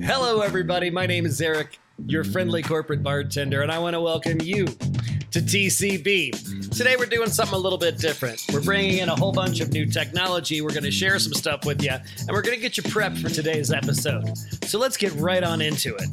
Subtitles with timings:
[0.00, 0.90] Hello, everybody.
[0.90, 5.40] My name is Eric, your friendly corporate bartender, and I want to welcome you to
[5.40, 6.70] TCB.
[6.70, 8.44] Today, we're doing something a little bit different.
[8.52, 10.60] We're bringing in a whole bunch of new technology.
[10.60, 13.20] We're going to share some stuff with you, and we're going to get you prepped
[13.20, 14.38] for today's episode.
[14.64, 16.08] So let's get right on into it.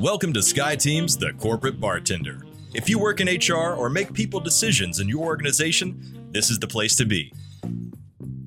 [0.00, 2.46] Welcome to Skye Team's, The Corporate Bartender.
[2.72, 6.66] If you work in HR or make people decisions in your organization, this is the
[6.66, 7.30] place to be.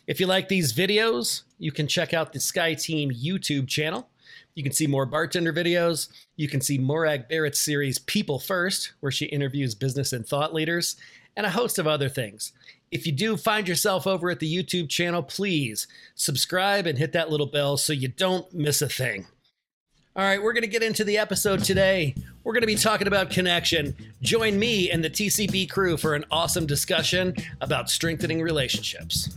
[0.07, 4.09] If you like these videos, you can check out the Skye Team YouTube channel.
[4.55, 6.09] You can see more bartender videos.
[6.37, 10.97] You can see Morag Barrett's series People First, where she interviews business and thought leaders,
[11.37, 12.53] and a host of other things.
[12.91, 17.31] If you do find yourself over at the YouTube channel, please subscribe and hit that
[17.31, 19.27] little bell so you don't miss a thing.
[20.15, 22.15] All right, we're going to get into the episode today.
[22.43, 23.95] We're going to be talking about connection.
[24.23, 29.37] Join me and the TCB crew for an awesome discussion about strengthening relationships.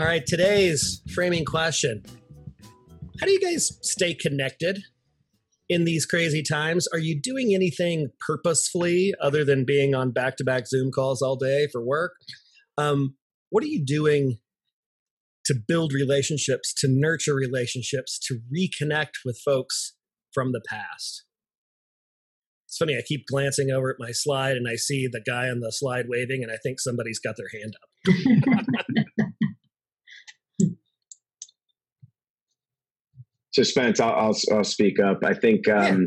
[0.00, 2.04] All right, today's framing question
[3.20, 4.82] How do you guys stay connected
[5.68, 6.88] in these crazy times?
[6.92, 11.36] Are you doing anything purposefully other than being on back to back Zoom calls all
[11.36, 12.12] day for work?
[12.76, 13.16] Um,
[13.50, 14.38] what are you doing
[15.46, 19.94] to build relationships, to nurture relationships, to reconnect with folks
[20.32, 21.24] from the past?
[22.66, 25.60] It's funny, I keep glancing over at my slide and I see the guy on
[25.60, 29.26] the slide waving, and I think somebody's got their hand up.
[33.58, 35.24] So Spence, I'll, I'll, I'll speak up.
[35.24, 36.06] I think um,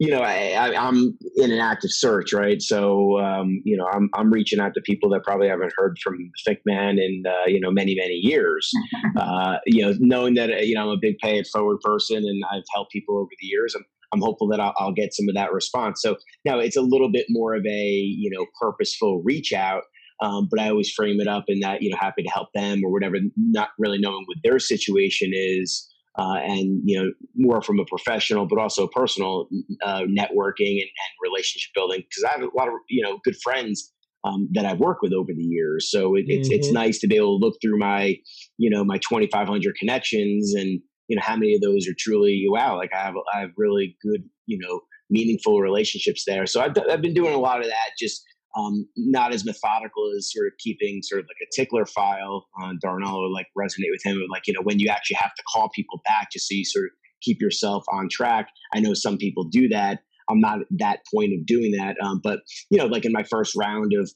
[0.00, 2.60] you know I, am in an active search, right?
[2.60, 6.18] So um, you know I'm I'm reaching out to people that probably haven't heard from
[6.44, 8.70] Think Man in uh, you know many many years.
[9.18, 12.42] uh, you know, knowing that you know I'm a big pay it forward person and
[12.52, 13.74] I've helped people over the years.
[13.74, 16.02] I'm I'm hopeful that I'll, I'll get some of that response.
[16.02, 19.84] So now it's a little bit more of a you know purposeful reach out.
[20.20, 22.82] Um, but I always frame it up in that you know happy to help them
[22.84, 25.88] or whatever, not really knowing what their situation is
[26.18, 29.48] uh, and you know more from a professional but also personal
[29.84, 33.36] uh, networking and, and, relationship building because I have a lot of you know good
[33.42, 33.92] friends
[34.24, 35.90] um, that I've worked with over the years.
[35.90, 36.58] So it, it's mm-hmm.
[36.58, 38.16] it's nice to be able to look through my
[38.58, 42.76] you know my 2,500 connections and you know how many of those are truly wow
[42.76, 46.46] like I have I have really good you know meaningful relationships there.
[46.46, 48.24] So I've I've been doing a lot of that just
[48.56, 52.46] um, not as methodical as sort of keeping sort of like a tickler file.
[52.60, 55.42] Uh, Darnell would like resonate with him like, you know, when you actually have to
[55.52, 56.90] call people back just so you sort of
[57.22, 58.48] keep yourself on track.
[58.72, 60.00] I know some people do that.
[60.30, 61.96] I'm not at that point of doing that.
[62.02, 64.10] Um, but, you know, like in my first round of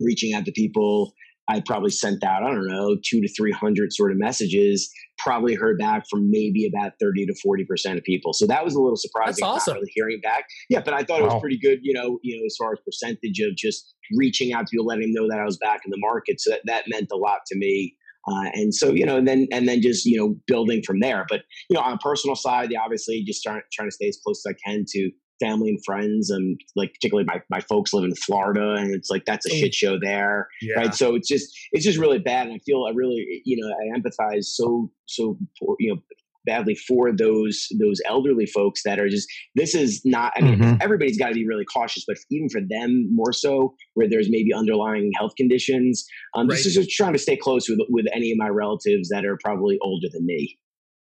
[0.00, 1.12] reaching out to people,
[1.48, 5.78] I probably sent out, I don't know, two to 300 sort of messages, probably heard
[5.78, 8.32] back from maybe about 30 to 40% of people.
[8.32, 9.42] So that was a little surprising.
[9.42, 9.74] That's awesome.
[9.74, 10.44] Really hearing back.
[10.68, 11.26] Yeah, but I thought wow.
[11.28, 14.52] it was pretty good, you know, you know, as far as percentage of just reaching
[14.52, 16.40] out to people, letting them know that I was back in the market.
[16.40, 17.96] So that, that meant a lot to me.
[18.28, 21.26] Uh, and so, you know, and then, and then just, you know, building from there.
[21.28, 24.44] But, you know, on a personal side, obviously just trying, trying to stay as close
[24.46, 25.10] as I can to
[25.42, 29.24] family and friends and like particularly my, my folks live in Florida and it's like
[29.24, 30.76] that's a shit show there yeah.
[30.76, 33.68] right so it's just it's just really bad and I feel I really you know
[33.68, 35.38] I empathize so so
[35.80, 36.00] you know
[36.44, 40.76] badly for those those elderly folks that are just this is not I mean mm-hmm.
[40.80, 44.52] everybody's got to be really cautious but even for them more so where there's maybe
[44.52, 46.04] underlying health conditions
[46.34, 46.56] um right.
[46.56, 49.38] this is just trying to stay close with with any of my relatives that are
[49.42, 50.58] probably older than me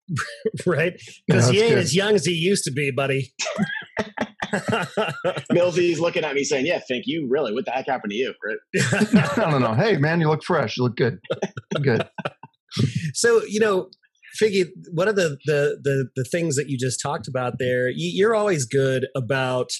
[0.66, 1.78] right because he ain't good.
[1.78, 3.32] as young as he used to be buddy
[5.52, 7.52] Millsy's looking at me saying, "Yeah, Fink, you really?
[7.52, 8.58] What the heck happened to you?" Right?
[9.36, 9.74] I don't know.
[9.74, 10.76] Hey, man, you look fresh.
[10.76, 11.18] You look good.
[11.82, 12.08] good.
[13.14, 13.88] So you know,
[14.40, 18.10] Figgy, one of the, the the the things that you just talked about there, you,
[18.12, 19.70] you're always good about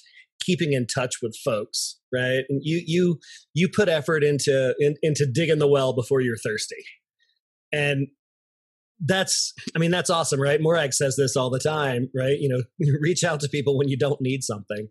[0.41, 2.43] keeping in touch with folks, right?
[2.49, 3.19] And you you
[3.55, 6.83] you put effort into in, into digging the well before you're thirsty,
[7.73, 8.09] and
[9.01, 10.61] that's I mean that's awesome, right?
[10.61, 12.39] Morag says this all the time, right?
[12.39, 14.89] You know, reach out to people when you don't need something,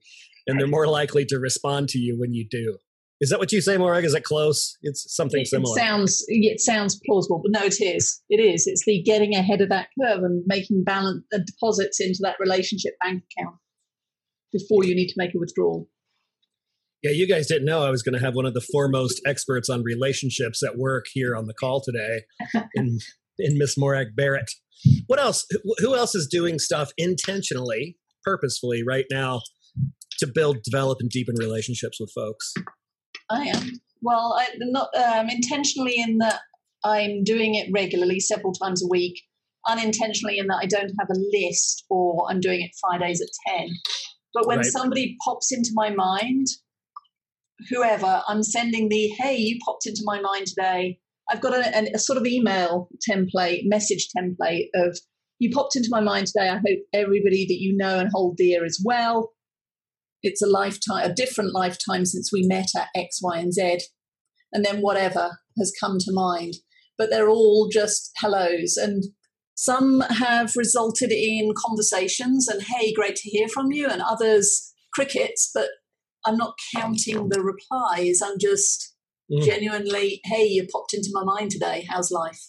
[0.48, 2.78] and they're more likely to respond to you when you do.
[3.22, 4.06] Is that what you say, Morag?
[4.06, 4.78] Is it close?
[4.82, 5.78] It's something it, similar.
[5.78, 8.22] It sounds it sounds plausible, but no, it is.
[8.30, 8.66] It is.
[8.66, 12.94] It's the getting ahead of that curve and making balance uh, deposits into that relationship
[13.02, 13.58] bank account
[14.54, 15.90] before you need to make a withdrawal.
[17.04, 19.70] Yeah, you guys didn't know I was going to have one of the foremost experts
[19.70, 22.24] on relationships at work here on the call today,
[22.76, 23.00] in
[23.40, 24.52] in Miss Morag Barrett.
[25.08, 25.46] What else?
[25.80, 29.42] Who else is doing stuff intentionally, purposefully right now
[30.20, 32.54] to build, develop, and deepen relationships with folks?
[33.30, 33.82] I am.
[34.02, 36.40] Well, I not um, intentionally in that
[36.84, 39.22] I'm doing it regularly, several times a week.
[39.68, 43.68] Unintentionally in that I don't have a list or I'm doing it Fridays at ten.
[44.34, 44.66] But when Right.
[44.66, 46.48] somebody pops into my mind,
[47.70, 51.00] whoever, I'm sending the hey, you popped into my mind today.
[51.30, 54.98] I've got a, a, a sort of email template, message template of
[55.40, 56.50] you popped into my mind today.
[56.50, 59.32] I hope everybody that you know and hold dear is well.
[60.22, 63.80] It's a lifetime, a different lifetime since we met at X, Y, and Z.
[64.52, 66.56] And then whatever has come to mind.
[66.98, 68.76] But they're all just hellos.
[68.76, 69.06] And
[69.56, 73.88] some have resulted in conversations and, hey, great to hear from you.
[73.88, 75.52] And others, crickets.
[75.54, 75.70] But
[76.26, 78.20] I'm not counting the replies.
[78.22, 78.94] I'm just
[79.32, 79.44] Mm.
[79.46, 81.86] genuinely, hey, you popped into my mind today.
[81.90, 82.40] How's life?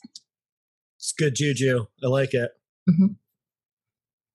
[0.99, 1.87] It's good juju.
[2.03, 2.51] I like it.
[2.89, 3.17] Mhm.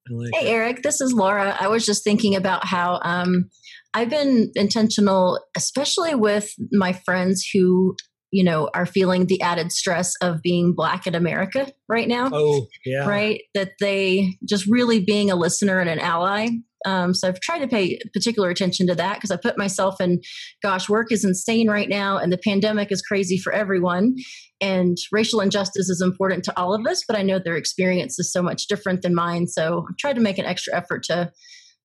[0.08, 0.50] I like Hey, it.
[0.52, 1.56] Eric, this is Laura.
[1.60, 3.50] I was just thinking about how um,
[3.94, 7.96] I've been intentional, especially with my friends who,
[8.30, 12.66] you know, are feeling the added stress of being Black in America right now, Oh,
[12.84, 13.08] yeah.
[13.08, 13.40] right?
[13.54, 16.48] That they just really being a listener and an ally.
[16.86, 20.20] Um, so I've tried to pay particular attention to that because I put myself in,
[20.62, 24.14] gosh, work is insane right now, and the pandemic is crazy for everyone.
[24.60, 28.32] And racial injustice is important to all of us, but I know their experience is
[28.32, 29.48] so much different than mine.
[29.48, 31.32] So I've tried to make an extra effort to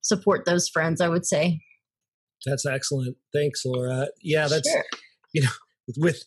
[0.02, 1.60] support those friends, I would say.
[2.46, 3.18] That's excellent.
[3.34, 4.08] Thanks, Laura.
[4.22, 4.84] Yeah, that's Sure.
[5.34, 5.50] You know,
[5.98, 6.24] with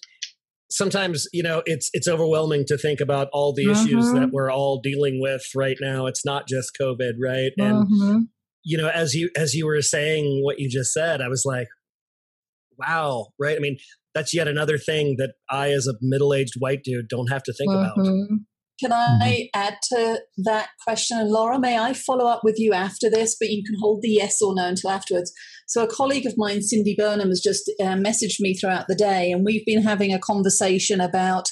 [0.70, 4.14] sometimes you know it's it's overwhelming to think about all the issues Mhm.
[4.20, 8.28] that we're all dealing with right now it's not just covid right and Mhm.
[8.64, 11.68] You know as you as you were saying what you just said i was like
[12.78, 13.76] wow right i mean
[14.14, 17.70] that's yet another thing that i as a middle-aged white dude don't have to think
[17.72, 18.26] about Mhm.
[18.80, 21.16] Can I add to that question?
[21.16, 23.36] And Laura, may I follow up with you after this?
[23.38, 25.32] But you can hold the yes or no until afterwards.
[25.68, 29.30] So, a colleague of mine, Cindy Burnham, has just uh, messaged me throughout the day,
[29.30, 31.46] and we've been having a conversation about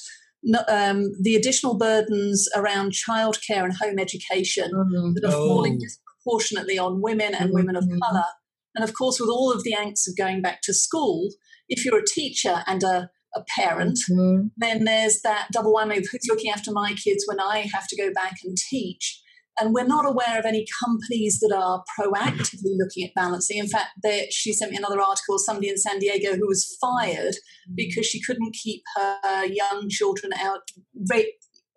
[0.69, 5.15] um, the additional burdens around childcare and home education Mhm.
[5.15, 5.47] that are Oh.
[5.47, 5.79] falling
[6.33, 7.99] disproportionately on women and women of Mhm.
[8.03, 8.25] colour.
[8.75, 11.29] And of course, with all of the angst of going back to school,
[11.69, 14.51] if you're a teacher and a, a parent, Mhm.
[14.57, 17.97] then there's that double whammy of who's looking after my kids when I have to
[17.97, 19.21] go back and teach.
[19.61, 23.59] And we're not aware of any companies that are proactively looking at balancing.
[23.59, 27.35] In fact, there, she sent me another article, somebody in San Diego who was fired
[27.75, 30.63] because she couldn't keep her young children out,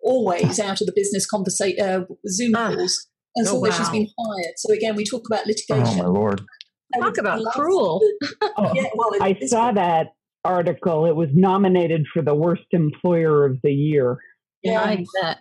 [0.02, 2.74] always out of the business conversa- uh, Zoom Ah.
[2.74, 3.08] calls.
[3.36, 4.54] And Oh, so she's been fired.
[4.56, 6.00] So again, we talk about oh, litigation.
[6.00, 6.42] Oh my lord!
[6.94, 8.00] I Talk about love cruel.
[8.58, 10.08] Oh, yeah, well, it- I saw that
[10.44, 11.04] article.
[11.06, 14.18] It was nominated for the worst employer of the year.
[14.62, 15.34] Yeah, Yeah.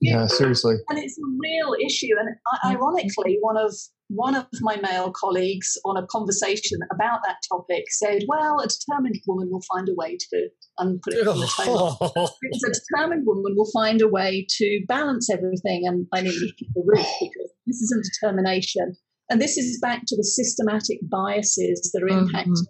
[0.00, 0.76] Yeah, seriously.
[0.88, 2.14] and it's a real issue.
[2.18, 3.74] And ironically, one of
[4.08, 9.16] one of my male colleagues on a conversation about that topic said, "Well, a determined
[9.26, 10.48] woman will find a way to."
[10.78, 11.96] And put it on the table.
[11.98, 16.82] Because a determined woman will find a way to balance everything, and I hit the
[16.84, 18.96] roof because this isn't determination,
[19.30, 22.36] and this is back to the systematic biases that are mm-hmm.
[22.36, 22.66] impacting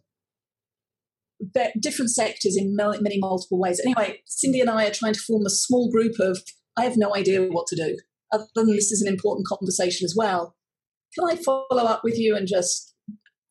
[1.41, 3.81] ve- different sectors in many multiple ways.
[3.85, 6.39] Anyway, Cindy and I are trying to form a small group of.
[6.77, 7.97] I have no idea what to do.
[8.33, 10.57] Other than this is an important conversation as well.
[11.15, 12.95] Can I follow up with you and just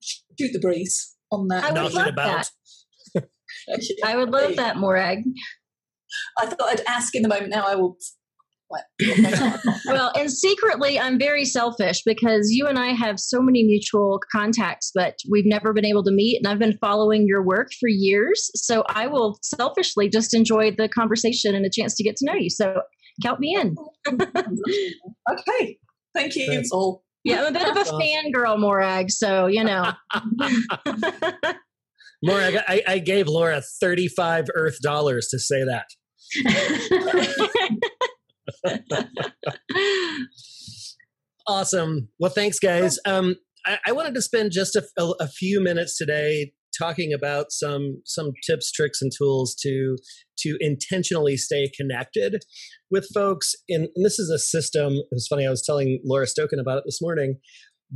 [0.01, 1.63] shoot the breeze on that?
[1.63, 2.49] I would Nothing love about.
[3.15, 3.29] that.
[4.05, 5.19] I would love that, Morag.
[6.39, 7.49] I thought I'd ask in the moment.
[7.49, 7.97] Now I will.
[9.87, 14.91] Well, and secretly, I'm very selfish because you and I have so many mutual contacts,
[14.93, 16.37] but we've never been able to meet.
[16.37, 18.49] And I've been following your work for years.
[18.55, 22.33] So I will selfishly just enjoy the conversation and a chance to get to know
[22.33, 22.49] you.
[22.49, 22.81] So
[23.23, 23.75] count me in.
[25.31, 25.79] okay.
[26.13, 27.03] Thank you That's- all.
[27.23, 29.09] Yeah, I'm a bit of a fangirl, Morag.
[29.09, 29.93] So you know.
[32.23, 35.85] Morag, I, I gave Laura 35 Earth dollars to say that.
[41.47, 42.09] awesome.
[42.19, 42.97] Well, thanks, guys.
[43.05, 47.51] Um, I, I wanted to spend just a, a, a few minutes today talking about
[47.51, 49.97] some some tips, tricks, and tools to
[50.39, 52.43] to intentionally stay connected
[52.91, 53.53] with folks.
[53.69, 54.93] And, and this is a system.
[54.93, 55.47] It was funny.
[55.47, 57.37] I was telling Laura Stoken about it this morning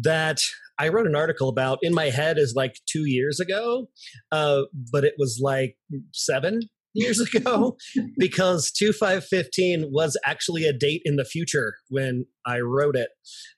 [0.02, 0.40] that
[0.78, 3.90] I wrote an article about in my head is like two years ago,
[4.32, 5.78] uh, but it was like
[6.14, 6.62] seven
[6.94, 7.78] years ago
[8.18, 13.10] because 2515 was actually a date in the future when I wrote it.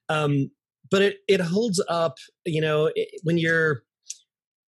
[0.10, 0.52] Um,
[0.90, 3.84] but it, it holds up, you know, it, when you're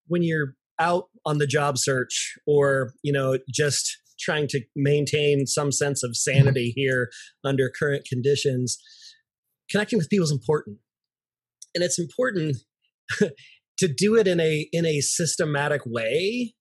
[0.08, 5.72] when you're out on the job search or you know just trying to maintain some
[5.72, 7.10] sense of sanity here
[7.44, 8.78] under current conditions
[9.74, 10.78] connecting with people is important.
[11.76, 12.58] And it's important
[13.20, 16.54] to do it in a in a systematic way.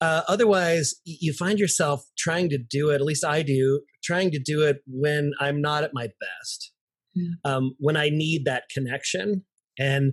[0.00, 4.38] Uh, otherwise you find yourself trying to do it at least i do trying to
[4.38, 6.72] do it when i'm not at my best.
[7.44, 9.44] Um, when i need that connection.
[9.78, 10.12] And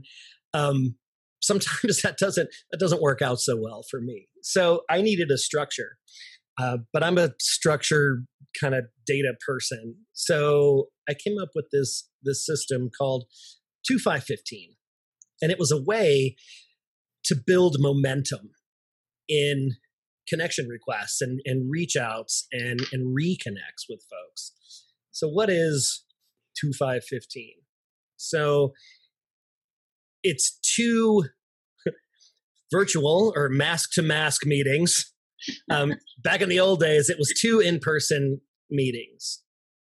[0.53, 0.95] um,
[1.41, 4.27] sometimes that doesn't that doesn't work out so well for me.
[4.41, 5.98] So i needed a structure
[6.60, 8.24] uh, but i'm a structure
[8.60, 9.96] kind of data person.
[10.13, 13.25] So i came up with this this system called
[13.88, 14.72] 2515
[15.41, 16.36] and it was a way
[17.25, 18.51] to build momentum
[19.29, 19.72] in
[20.27, 24.53] connection requests and, and reach outs and, and reconnects with folks.
[25.12, 26.06] So what is
[26.60, 27.53] 2515
[28.17, 28.74] so
[30.27, 31.24] it's two
[32.72, 35.13] virtual or mask to mask meetings.
[35.72, 35.93] Um,
[36.24, 39.41] back in the old days, it was two in person meetings,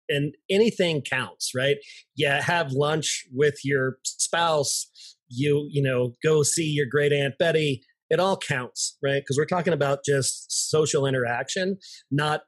[0.10, 1.76] and anything counts, right?
[2.16, 4.88] Yeah, have lunch with your spouse.
[5.30, 7.84] You you know go see your great aunt Betty.
[8.10, 9.22] It all counts, right?
[9.22, 11.78] Because we're talking about just social interaction,
[12.10, 12.42] not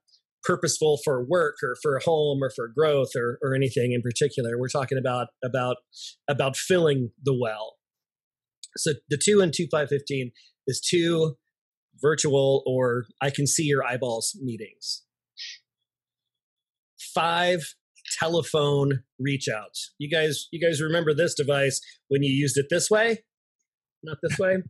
[0.44, 4.58] purposeful for work or for home or for growth or, or anything in particular.
[4.58, 5.78] We're talking about about
[6.30, 7.76] about filling the well
[8.78, 10.32] so the two and two five fifteen
[10.68, 11.36] is two
[12.02, 15.04] virtual or I can see your eyeballs meetings.
[17.14, 17.76] Five
[18.20, 19.94] telephone reach outs.
[19.98, 23.24] You guys, you guys remember this device when you used it this way?
[24.04, 24.58] Not this way.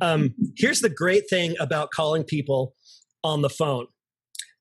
[0.00, 2.74] Um, here's the great thing about calling people
[3.22, 3.86] on the phone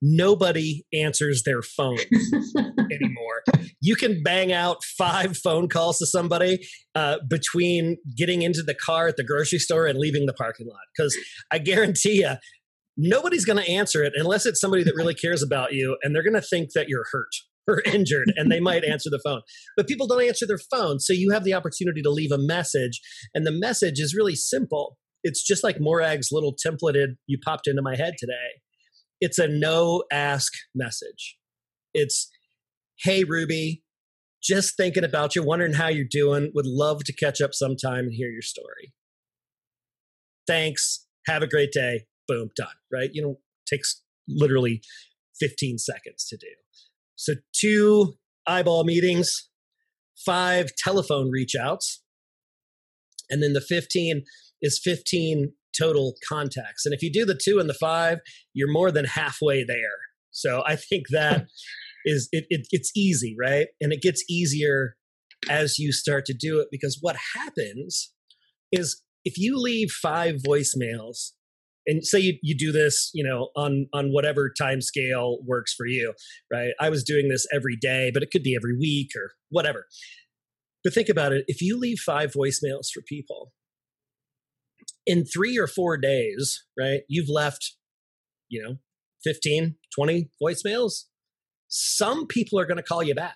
[0.01, 1.97] nobody answers their phone
[2.57, 3.43] anymore.
[3.81, 6.65] You can bang out five phone calls to somebody
[6.95, 10.79] uh, between getting into the car at the grocery store and leaving the parking lot.
[10.95, 11.15] Because
[11.51, 12.33] I guarantee you,
[12.97, 16.23] nobody's going to answer it unless it's somebody that really cares about you and they're
[16.23, 17.31] going to think that you're hurt
[17.67, 19.41] or injured and they might answer the phone.
[19.77, 20.99] But people don't answer their phone.
[20.99, 22.99] So you have the opportunity to leave a message.
[23.35, 24.97] And the message is really simple.
[25.23, 28.61] It's just like Morag's little templated, you popped into my head today
[29.21, 31.37] it's a no ask message.
[31.93, 32.29] It's,
[33.03, 33.83] hey, Ruby,
[34.41, 38.13] just thinking about you, wondering how you're doing, would love to catch up sometime and
[38.13, 38.93] hear your story.
[40.47, 41.05] Thanks.
[41.27, 42.05] Have a great day.
[42.27, 42.67] Boom, done.
[42.91, 43.11] Right?
[43.13, 44.81] You know, takes literally
[45.39, 46.47] 15 seconds to do.
[47.15, 48.15] So, two
[48.47, 49.49] eyeball meetings,
[50.25, 52.01] five telephone reach outs,
[53.29, 54.23] and then the 15
[54.61, 56.85] is 15 total contacts.
[56.85, 58.19] And if you do the two and the five,
[58.53, 59.77] you're more than halfway there.
[60.31, 61.45] So I think that
[62.05, 63.67] is it, it, it's easy, right?
[63.79, 64.95] And it gets easier
[65.49, 68.13] as you start to do it because what happens
[68.71, 71.31] is if you leave five voicemails
[71.87, 75.87] and say you, you do this you know on on whatever time scale works for
[75.87, 76.13] you
[76.51, 79.85] right i was doing this every day but it could be every week or whatever
[80.83, 83.51] but think about it if you leave five voicemails for people
[85.05, 87.75] in three or four days, right, you've left,
[88.49, 88.75] you know,
[89.23, 91.05] 15, 20 voicemails.
[91.67, 93.35] Some people are going to call you back.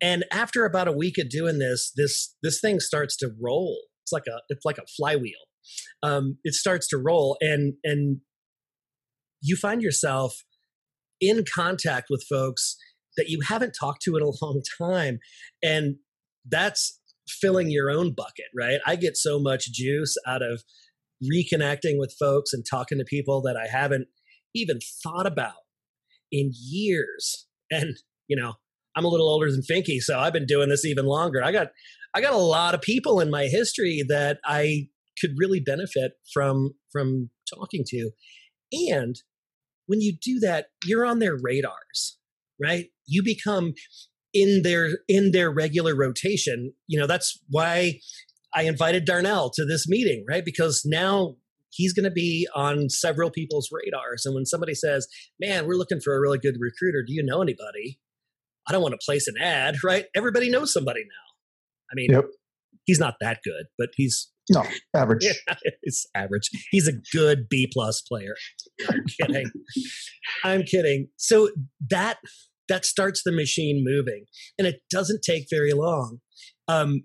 [0.00, 3.78] And after about a week of doing this, this this thing starts to roll.
[4.02, 5.38] It's like a it's like a flywheel.
[6.02, 8.18] Um, it starts to roll, and and
[9.40, 10.34] you find yourself
[11.20, 12.76] in contact with folks
[13.16, 15.20] that you haven't talked to in a long time,
[15.62, 15.96] and
[16.50, 16.98] that's
[17.40, 18.80] filling your own bucket, right?
[18.86, 20.62] I get so much juice out of
[21.22, 24.08] reconnecting with folks and talking to people that I haven't
[24.54, 25.52] even thought about
[26.30, 27.46] in years.
[27.70, 27.96] And,
[28.28, 28.54] you know,
[28.94, 31.42] I'm a little older than Finky, so I've been doing this even longer.
[31.42, 31.68] I got
[32.14, 34.88] I got a lot of people in my history that I
[35.20, 38.10] could really benefit from from talking to.
[38.72, 39.16] And
[39.86, 42.18] when you do that, you're on their radars,
[42.60, 42.86] right?
[43.06, 43.74] You become
[44.34, 46.72] in their in their regular rotation.
[46.86, 48.00] You know, that's why
[48.54, 50.44] I invited Darnell to this meeting, right?
[50.44, 51.36] Because now
[51.70, 54.24] he's going to be on several people's radars.
[54.26, 55.06] And when somebody says,
[55.40, 57.02] "Man, we're looking for a really good recruiter.
[57.06, 57.98] Do you know anybody?"
[58.68, 60.06] I don't want to place an ad, right?
[60.14, 61.90] Everybody knows somebody now.
[61.90, 62.26] I mean, Yep.
[62.84, 65.24] he's not that good, but he's No, average.
[65.48, 66.48] yeah, it's average.
[66.70, 68.34] He's a good B plus player.
[68.88, 69.50] I'm kidding.
[70.44, 71.08] I'm kidding.
[71.16, 71.50] So
[71.90, 72.18] that
[72.68, 74.24] that starts the machine moving,
[74.58, 76.18] and it doesn't take very long.
[76.68, 77.02] Um,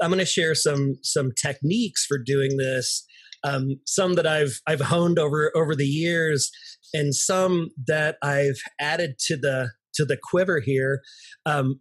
[0.00, 3.06] I'm going to share some some techniques for doing this.
[3.44, 6.50] Um, some that I've I've honed over over the years,
[6.92, 11.00] and some that I've added to the to the quiver here
[11.46, 11.80] um,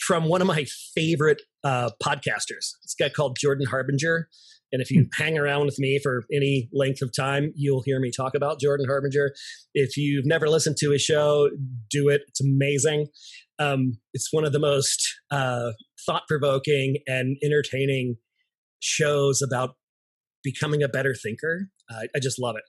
[0.00, 2.72] from one of my favorite uh, podcasters.
[2.82, 4.28] This guy called Jordan Harbinger.
[4.74, 8.10] And if you hang around with me for any length of time, you'll hear me
[8.10, 9.30] talk about Jordan Harbinger.
[9.72, 11.48] If you've never listened to his show,
[11.90, 12.22] do it.
[12.26, 13.06] It's amazing.
[13.60, 15.00] Um, it's one of the most
[15.30, 15.70] uh,
[16.04, 18.16] thought provoking and entertaining
[18.80, 19.76] shows about
[20.42, 21.68] becoming a better thinker.
[21.88, 22.64] Uh, I just love it.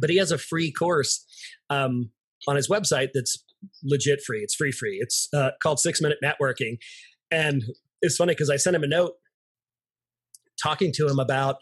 [0.00, 1.24] But he has a free course
[1.68, 2.12] um,
[2.46, 3.42] on his website that's
[3.82, 4.42] legit free.
[4.42, 4.98] It's free, free.
[5.00, 6.76] It's uh, called Six Minute Networking.
[7.32, 7.64] And
[8.02, 9.14] it's funny because I sent him a note
[10.62, 11.56] talking to him about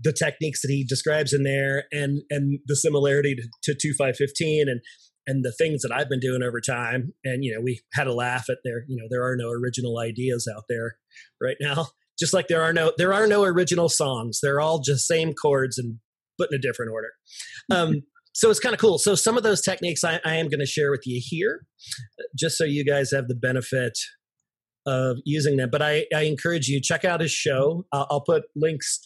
[0.00, 4.80] the techniques that he describes in there and and the similarity to, to 2515 and
[5.26, 7.12] and the things that I've been doing over time.
[7.22, 8.84] And you know, we had a laugh at there.
[8.88, 10.96] You know, there are no original ideas out there
[11.40, 11.88] right now.
[12.18, 14.40] Just like there are no there are no original songs.
[14.42, 15.98] They're all just same chords and
[16.40, 17.10] put in a different order.
[17.70, 18.02] Um,
[18.32, 18.98] so it's kind of cool.
[18.98, 21.66] So some of those techniques I, I am going to share with you here,
[22.38, 23.98] just so you guys have the benefit
[24.88, 25.68] of using them.
[25.70, 27.84] But I, I encourage you check out his show.
[27.92, 29.00] I'll, I'll put links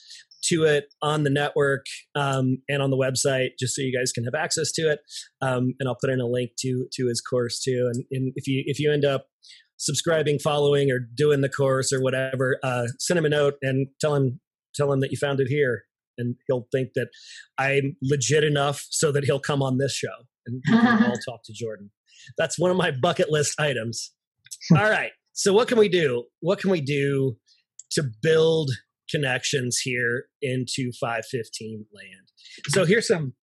[0.46, 4.24] to it on the network um, and on the website, just so you guys can
[4.24, 5.00] have access to it.
[5.40, 7.90] Um, and I'll put in a link to to his course too.
[7.92, 9.26] And, and if you if you end up
[9.78, 14.14] subscribing, following, or doing the course or whatever, uh, send him a note and tell
[14.14, 14.40] him
[14.74, 15.82] tell him that you found it here,
[16.18, 17.08] and he'll think that
[17.58, 21.90] I'm legit enough so that he'll come on this show and I'll talk to Jordan.
[22.38, 24.12] That's one of my bucket list items.
[24.76, 25.10] All right.
[25.32, 26.24] So what can we do?
[26.40, 27.36] What can we do
[27.92, 28.70] to build
[29.10, 32.28] connections here into 515 land?
[32.68, 33.34] So here's some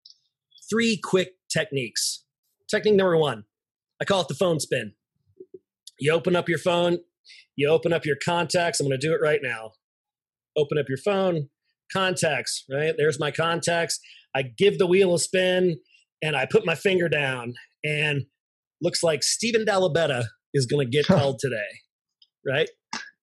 [0.71, 2.25] three quick techniques.
[2.71, 3.45] Technique number one,
[4.01, 4.93] I call it the phone spin.
[5.99, 6.99] You open up your phone,
[7.57, 8.79] you open up your contacts.
[8.81, 9.73] I'm going to do it right now.
[10.57, 11.49] Open up your phone,
[11.93, 12.95] contacts, right?
[12.97, 13.99] There's my contacts.
[14.35, 15.79] I give the wheel a spin
[16.23, 18.25] and I put my finger down and
[18.83, 20.25] looks like Stephen Dalabetta
[20.55, 21.69] is going to get called today,
[22.47, 22.69] right?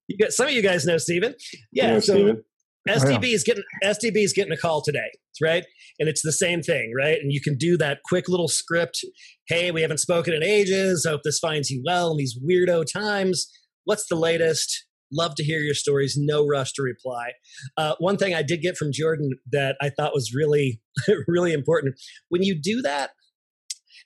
[0.08, 1.36] You got some of you guys know Stephen.
[1.72, 2.44] Yeah, Yeah, so Steven.
[2.88, 5.10] SDB is getting SDB is getting a call today,
[5.42, 5.66] right?
[6.00, 7.18] And it's the same thing, right?
[7.20, 9.00] And you can do that quick little script.
[9.48, 11.06] Hey, we haven't spoken in ages.
[11.08, 13.48] Hope this finds you well in these weirdo times.
[13.86, 14.86] What's the latest?
[15.12, 16.16] Love to hear your stories.
[16.18, 17.32] No rush to reply.
[17.78, 20.82] Uh, one thing I did get from Jordan that I thought was really,
[21.28, 21.96] really important
[22.30, 23.12] when you do that,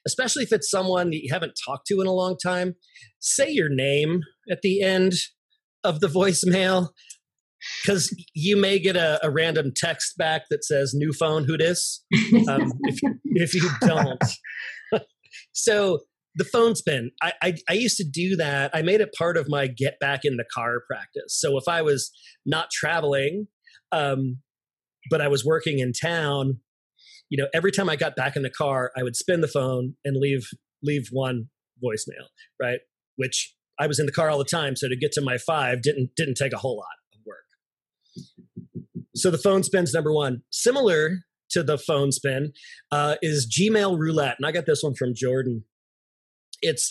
[0.10, 2.74] especially if it's someone that you haven't talked to in a long time,
[3.20, 5.14] say your name at the end
[5.84, 6.90] of the voicemail
[7.84, 12.04] because you may get a, a random text back that says new phone who dis?
[12.48, 14.24] Um, if, if you don't.
[15.52, 16.00] So
[16.36, 18.72] the phone spin I, I i used to do that.
[18.74, 21.40] I made it part of my get back in the car practice.
[21.40, 22.12] So if i was
[22.46, 23.48] not traveling
[23.92, 24.38] um,
[25.12, 26.60] but i was working in town
[27.30, 29.96] you know every time i got back in the car i would spin the phone
[30.04, 30.50] and leave
[30.84, 31.46] leave one
[31.84, 32.28] voicemail
[32.62, 32.80] right
[33.16, 35.82] which i was in the car all the time so to get to my five
[35.82, 37.46] didn't didn't take a whole lot of work
[39.20, 40.44] so the phone spin's number one.
[40.50, 41.20] Similar
[41.52, 42.54] to the phone spin
[42.92, 45.66] uh, is Gmail roulette, and I got this one from Jordan.
[46.62, 46.88] It's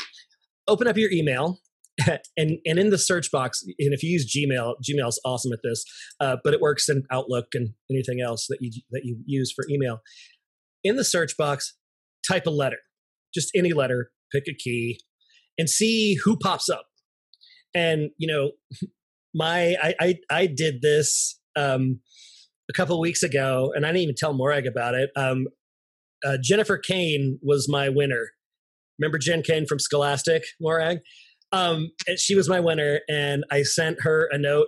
[0.66, 1.58] open up your email,
[2.36, 5.84] and and in the search box, and if you use Gmail, Gmail's awesome at this,
[6.20, 9.64] uh, but it works in Outlook and anything else that you that you use for
[9.70, 10.00] email.
[10.84, 11.74] In the search box,
[12.26, 12.78] type a letter,
[13.34, 15.00] just any letter, pick a key,
[15.58, 16.86] and see who pops up.
[17.74, 18.52] And you know,
[19.34, 22.00] my I I, I did this um,
[22.70, 25.10] a couple weeks ago, and I didn't even tell Morag about it.
[25.16, 25.46] Um,
[26.24, 28.30] uh, Jennifer Kane was my winner.
[28.98, 30.98] Remember Jen Kane from Scholastic, Morag?
[31.50, 34.66] Um, she was my winner, and I sent her a note,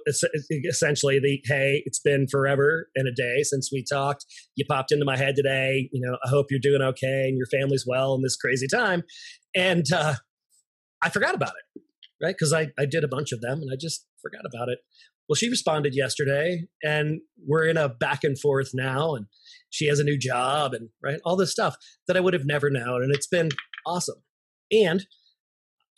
[0.65, 4.25] essentially the "Hey, it's been forever and a day since we talked.
[4.57, 5.91] You popped into my head today.
[5.93, 9.03] You know, I hope you're doing okay and your family's well in this crazy time."
[9.55, 10.15] And uh,
[11.03, 11.83] I forgot about it,
[12.23, 12.35] right?
[12.35, 14.79] Because I I did a bunch of them, and I just forgot about it.
[15.29, 19.27] Well, she responded yesterday, and we're in a back and forth now, and
[19.69, 21.77] she has a new job, and right, all this stuff
[22.09, 23.51] that I would have never known, and it's been
[23.87, 24.23] awesome.
[24.73, 25.07] And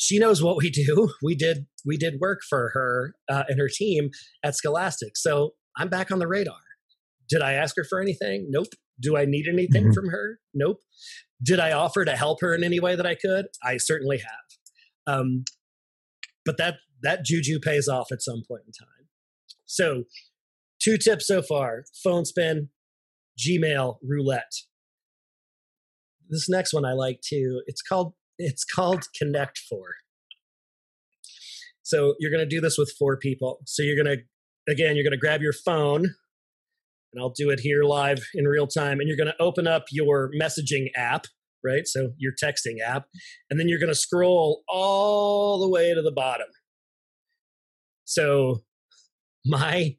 [0.02, 1.10] she knows what we do.
[1.22, 4.10] We did we did work for her uh, and her team
[4.42, 5.16] at Scholastic.
[5.16, 6.56] So I'm back on the radar.
[7.28, 8.48] Did I ask her for anything?
[8.50, 8.66] Nope.
[9.00, 9.94] Do I need anything Mhm.
[9.94, 10.40] from her?
[10.52, 10.78] Nope.
[11.42, 13.46] Did I offer to help her in any way that I could?
[13.64, 15.14] I certainly have.
[15.14, 15.44] Um,
[16.44, 19.08] but that that juju pays off at some point in time.
[19.66, 20.04] So,
[20.82, 22.70] two tips so far: phone spin,
[23.38, 24.52] Gmail roulette.
[26.28, 27.62] This next one I like too.
[27.66, 29.94] It's called it's called Connect Four.
[31.82, 33.60] So you're going to do this with four people.
[33.66, 34.22] So you're going to
[34.72, 36.04] again you're going to grab your phone
[37.12, 39.84] and I'll do it here live in real time and you're going to open up
[39.90, 41.26] your messaging app,
[41.64, 41.86] right?
[41.86, 43.04] So your texting app
[43.50, 46.46] and then you're going to scroll all the way to the bottom.
[48.04, 48.62] So
[49.44, 49.96] my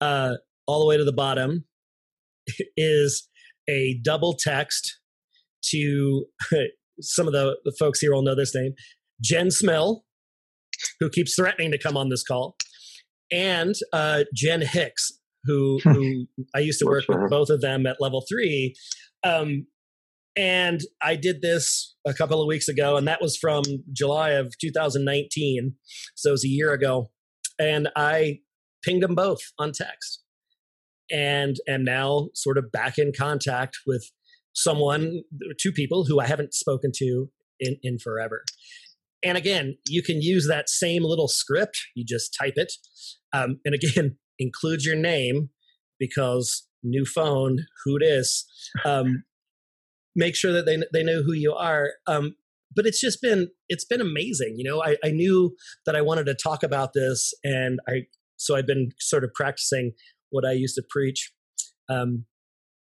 [0.00, 0.34] uh
[0.66, 1.64] all the way to the bottom
[2.76, 3.28] is
[3.68, 4.98] a double text
[5.62, 6.26] to
[7.00, 8.72] some of the, the folks here will know this name
[9.22, 10.04] Jen Smell,
[10.98, 12.56] who keeps threatening to come on this call,
[13.30, 15.12] and uh, Jen Hicks,
[15.44, 18.74] who, who I used to work for with both of them at level three.
[19.24, 19.66] Um,
[20.36, 24.54] and I did this a couple of weeks ago, and that was from July of
[24.60, 25.74] 2019.
[26.14, 27.10] So it was a year ago.
[27.58, 28.38] And I
[28.82, 30.22] pinged them both on text
[31.10, 34.10] and am now sort of back in contact with
[34.52, 35.22] someone,
[35.58, 38.44] two people who I haven't spoken to in, in forever.
[39.22, 41.78] And again, you can use that same little script.
[41.94, 42.72] You just type it.
[43.32, 45.50] Um, and again, include your name
[45.98, 48.46] because new phone, who it is.
[48.84, 49.24] Um,
[50.16, 51.92] make sure that they, they know who you are.
[52.06, 52.36] Um,
[52.74, 54.54] but it's just been, it's been amazing.
[54.56, 58.02] You know, I, I knew that I wanted to talk about this and I,
[58.36, 59.92] so I've been sort of practicing
[60.30, 61.32] what I used to preach.
[61.90, 62.24] Um,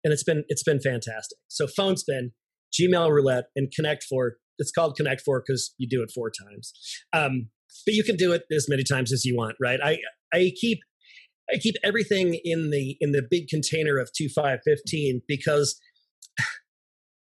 [0.03, 1.37] and it's been, it's been fantastic.
[1.47, 2.31] So phone spin,
[2.79, 4.37] Gmail roulette and connect four.
[4.57, 6.73] It's called connect four because you do it four times.
[7.13, 7.49] Um,
[7.85, 9.79] but you can do it as many times as you want, right?
[9.83, 9.97] I,
[10.33, 10.79] I keep,
[11.51, 15.79] I keep everything in the, in the big container of two, five, 15 because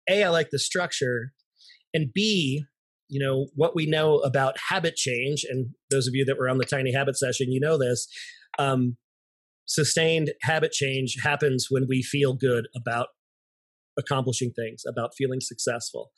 [0.08, 1.32] a, I like the structure
[1.94, 2.64] and B,
[3.08, 6.58] you know, what we know about habit change, and those of you that were on
[6.58, 8.06] the tiny habit session, you know this.
[8.58, 8.96] Um,
[9.68, 13.08] sustained habit change happens when we feel good about
[13.98, 16.10] accomplishing things, about feeling successful.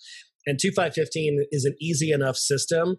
[0.47, 2.97] And 2515 is an easy enough system.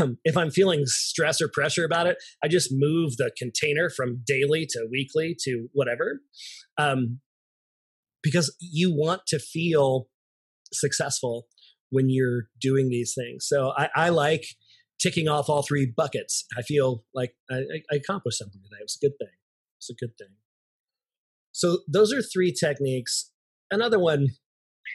[0.00, 4.22] Um, if I'm feeling stress or pressure about it, I just move the container from
[4.26, 6.20] daily to weekly to whatever.
[6.78, 7.20] Um,
[8.22, 10.08] because you want to feel
[10.72, 11.46] successful
[11.90, 13.46] when you're doing these things.
[13.48, 14.44] So I, I like
[15.00, 16.44] ticking off all three buckets.
[16.56, 18.80] I feel like I, I- accomplished something today.
[18.80, 19.39] It was a good thing.
[19.80, 20.28] It's a good thing.
[21.52, 23.30] So those are three techniques.
[23.70, 24.28] Another one,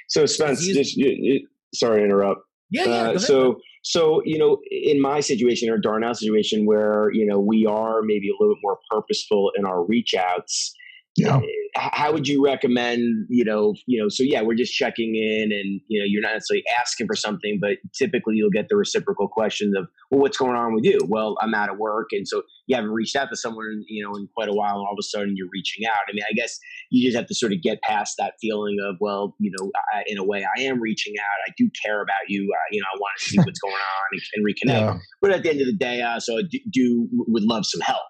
[0.10, 2.42] So Spence, Use- just you, you, sorry to interrupt.
[2.70, 2.94] yeah, yeah.
[3.12, 7.66] Uh, so so you know, in my situation or Darnell's situation, where you know we
[7.66, 10.74] are maybe a little bit more purposeful in our reach outs.
[11.18, 11.40] Yeah.
[11.78, 15.82] How would you recommend, you know, you know, so yeah, we're just checking in and,
[15.90, 19.74] you know, you're not necessarily asking for something, but typically you'll get the reciprocal question
[19.76, 20.98] of, well, what's going on with you?
[21.10, 22.08] Well, I'm out of work.
[22.14, 24.76] And so you haven't reached out to someone, you know, in quite a while.
[24.76, 25.98] And all of a sudden you're reaching out.
[26.08, 26.58] I mean, I guess
[26.92, 30.04] you just have to sort of get past that feeling of, well, you know, I,
[30.08, 31.50] in a way I am reaching out.
[31.50, 32.50] I do care about you.
[32.54, 34.94] Uh, you know, I want to see what's going on and, and reconnect.
[34.94, 35.00] Yeah.
[35.22, 37.82] But at the end of the day, uh, so I do, do would love some
[37.82, 38.04] help.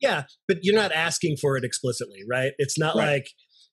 [0.00, 2.52] Yeah, but you're not asking for it explicitly, right?
[2.58, 3.14] It's not Right.
[3.14, 3.26] like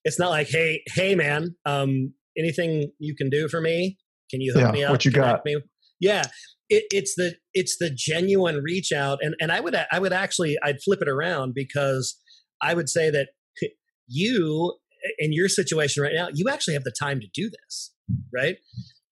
[0.04, 3.98] it's not like, hey, hey, man, um, anything you can do for me?
[4.30, 4.90] Can you hook Yeah, me up?
[4.90, 5.44] what you got?
[5.44, 5.56] Me?
[6.00, 6.24] Yeah,
[6.68, 10.56] it, it's the it's the genuine reach out, and and I would I would actually
[10.62, 12.18] I'd flip it around because
[12.60, 13.28] I would say that
[14.08, 14.78] you
[15.18, 17.92] in your situation right now, you actually have the time to do this,
[18.34, 18.56] right?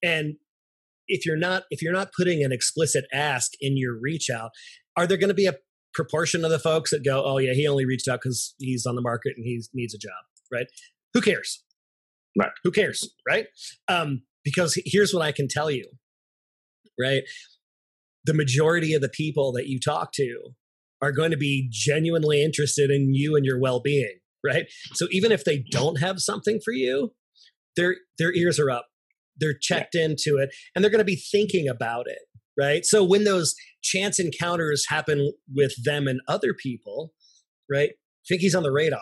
[0.02, 0.34] And
[1.06, 4.50] if you're not if you're not putting an explicit ask in your reach out,
[4.96, 5.54] are there going to be a
[5.94, 8.94] proportion of the folks that go, "Oh yeah, he only reached out because he's on
[8.94, 10.12] the market and he needs a job,"
[10.52, 10.66] right?
[11.14, 11.62] Who cares?
[12.38, 12.50] Right.
[12.62, 13.46] Who cares, right?
[13.88, 15.84] Um, because here's what I can tell you,
[16.98, 17.22] right?
[18.24, 20.54] The majority of the people that you talk to
[21.02, 24.66] are going to be genuinely interested in you and your well-being, right?
[24.92, 27.12] So even if they don't have something for you,
[27.76, 28.86] their their ears are up.
[29.36, 32.18] They're checked into it and they're going to be thinking about it,
[32.60, 32.84] right?
[32.84, 37.12] So when those chance encounters happen with them and other people,
[37.70, 37.92] right?
[38.28, 39.00] Think he's on the radar.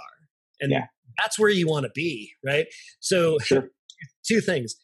[0.61, 0.87] And Yeah.
[1.18, 2.66] that's where you want to be, right?
[3.01, 3.71] So Sure.
[4.27, 4.77] two things.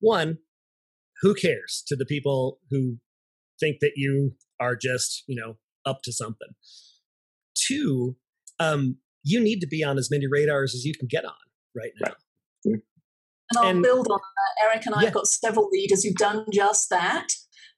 [0.00, 0.38] One,
[1.22, 2.98] who cares to the people who
[3.58, 6.48] think that you are just, you know, up to something.
[7.54, 8.16] Two,
[8.58, 11.32] um, you need to be on as many radars as you can get on
[11.76, 12.12] right now.
[12.64, 12.80] Right.
[13.50, 14.64] And I'll And- build on that.
[14.64, 15.04] Eric and I Yeah.
[15.06, 17.28] have got several leaders who've done just that.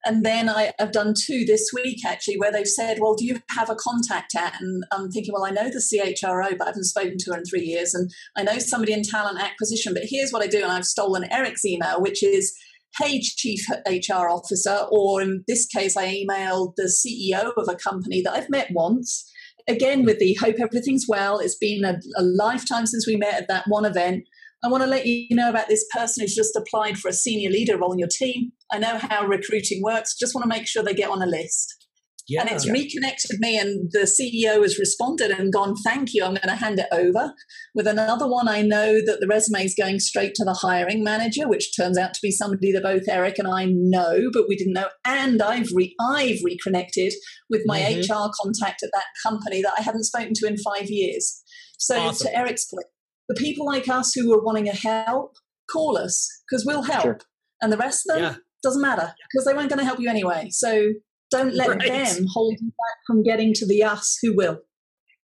[0.05, 3.41] And then I, have done two this week actually, where they've said, "Well, do you
[3.51, 6.85] have a contact at?" And I'm thinking, "Well, I know the CHRO, but I haven't
[6.85, 9.95] spoken to her in three years, and I know somebody in talent acquisition.
[9.95, 12.57] But here's what I do, and I've stolen Eric's email, which is."
[13.01, 18.21] Hey, Chief HR Officer, or in this case, I emailed the CEO of a company
[18.21, 19.33] that I've met once,
[19.69, 21.39] again with the hope everything's well.
[21.39, 24.25] It's been a, a, lifetime since we met at that one event.
[24.65, 27.51] I want to let you know about this person who's just applied for a senior
[27.51, 28.53] leader role in your team.
[28.71, 30.17] I know how recruiting works.
[30.19, 31.83] Just want to make sure they get on a list.
[32.29, 32.43] Yeah.
[32.43, 36.49] And it's reconnected me, and the CEO has responded and gone, Thank you, I'm going
[36.49, 37.35] to hand it over.
[37.75, 41.49] With another one, I know that the resume is going straight to the hiring manager,
[41.49, 44.75] which turns out to be somebody that both Eric and I know, but we didn't
[44.75, 44.89] know.
[45.05, 47.13] And I've, re- I've reconnected
[47.51, 48.01] with my mm-hmm.
[48.01, 51.43] HR contact at that company that I hadn't spoken to in five years.
[51.79, 52.29] So, awesome.
[52.29, 52.87] to Eric's point,
[53.33, 55.37] the people like us who are wanting a help,
[55.71, 57.03] call us because we'll help.
[57.03, 57.19] Sure.
[57.61, 58.37] And the rest of them yeah.
[58.63, 60.49] doesn't matter because they weren't going to help you anyway.
[60.51, 60.89] So
[61.31, 61.81] don't let right.
[61.81, 64.59] them hold you back from getting to the us who will.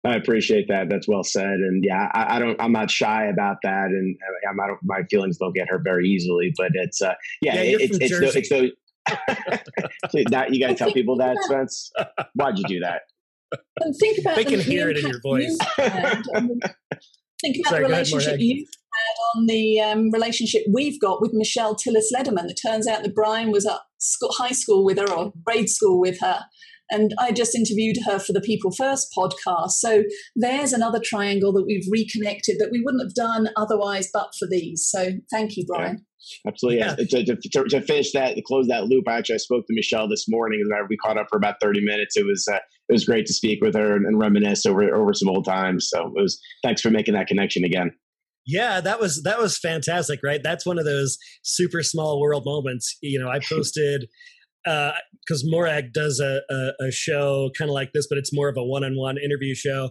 [0.07, 0.89] I appreciate that.
[0.89, 1.45] That's well said.
[1.45, 2.61] And yeah, I, I don't.
[2.63, 3.87] I'm not shy about that.
[3.87, 4.17] And
[4.49, 4.79] I'm, I don't.
[4.85, 6.53] My feelings don't get hurt very easily.
[6.57, 8.71] But it's uh, yeah, yeah it, it's, it's, it's those.
[10.31, 11.91] that you got to tell people that, Spence.
[12.35, 13.03] Why'd you do that?
[13.81, 15.59] And think about they can hear it in your voice.
[17.41, 21.75] Think about Sorry, the relationship you've had on the um, relationship we've got with Michelle
[21.75, 22.51] Tillis Lederman.
[22.51, 26.01] It turns out that Brian was at school, high school with her or grade school
[26.01, 26.41] with her.
[26.91, 29.73] And I just interviewed her for the People First podcast.
[29.73, 34.49] So there's another triangle that we've reconnected that we wouldn't have done otherwise but for
[34.49, 34.89] these.
[34.89, 36.07] So thank you, Brian.
[36.45, 36.79] Yeah, absolutely.
[36.81, 36.95] Yeah.
[36.95, 40.25] To, to, to, finish that, to close that loop, actually, I spoke to Michelle this
[40.29, 40.63] morning.
[40.89, 42.17] We caught up for about 30 minutes.
[42.17, 45.13] It was, uh, it was great to speak with her and, and reminisce over, over
[45.13, 45.89] some old times.
[45.91, 47.93] So it was, thanks for making that connection again.
[48.47, 50.41] Yeah, that was that was fantastic, right?
[50.43, 52.97] That's one of those super small world moments.
[53.03, 54.09] You know, I posted
[54.65, 58.49] because uh, Morag does a, a, a show kind of like this, but it's more
[58.49, 59.91] of a one-on-one interview show.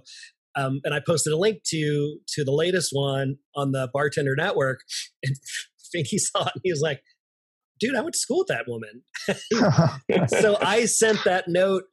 [0.56, 4.80] Um, and I posted a link to to the latest one on the Bartender Network,
[5.24, 5.36] and
[5.96, 6.54] Finky saw it.
[6.56, 7.04] And he was like,
[7.80, 9.04] "Dude, I went to school with that woman."
[10.42, 11.84] so I sent that note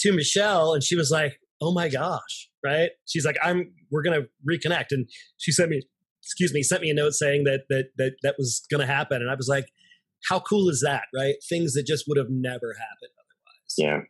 [0.00, 2.90] to Michelle, and she was like, "Oh my gosh!" Right?
[3.06, 5.08] She's like, "I'm we're gonna reconnect," and
[5.38, 5.82] she sent me
[6.22, 9.22] excuse me, sent me a note saying that that that that was going to happen,
[9.22, 9.66] and I was like,
[10.28, 11.34] how cool is that, right?
[11.48, 13.74] Things that just would have never happened otherwise.
[13.76, 14.00] Yeah.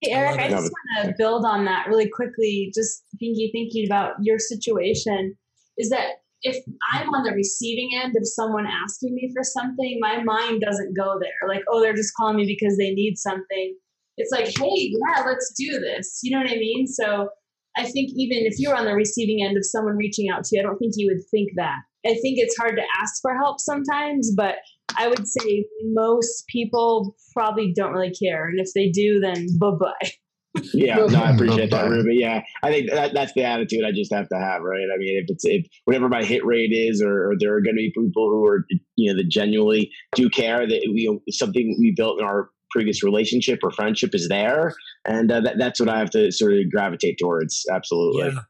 [0.00, 2.70] Hey, Eric, I, I just want to build on that really quickly.
[2.74, 5.34] Just thinking, thinking about your situation,
[5.78, 10.22] is that if I'm on the receiving end of someone asking me for something, my
[10.22, 11.48] mind doesn't go there.
[11.48, 13.76] Like, oh, they're just calling me because they need something.
[14.16, 16.20] It's like, hey, yeah, let's do this.
[16.22, 16.86] You know what I mean?
[16.86, 17.28] So
[17.76, 20.60] I think even if you're on the receiving end of someone reaching out to you,
[20.60, 21.78] I don't think you would think that.
[22.06, 24.56] I think it's hard to ask for help sometimes, but
[24.96, 28.46] I would say most people probably don't really care.
[28.46, 30.10] And if they do, then bye bye.
[30.72, 32.16] yeah, no, I appreciate that, Ruby.
[32.20, 34.86] Yeah, I think that, that's the attitude I just have to have, right?
[34.94, 37.74] I mean, if it's if whatever my hit rate is, or, or there are going
[37.74, 41.92] to be people who are you know that genuinely do care that we something we
[41.96, 44.74] built in our previous relationship or friendship is there,
[45.06, 47.64] and uh, that, that's what I have to sort of gravitate towards.
[47.70, 48.40] Absolutely, yeah,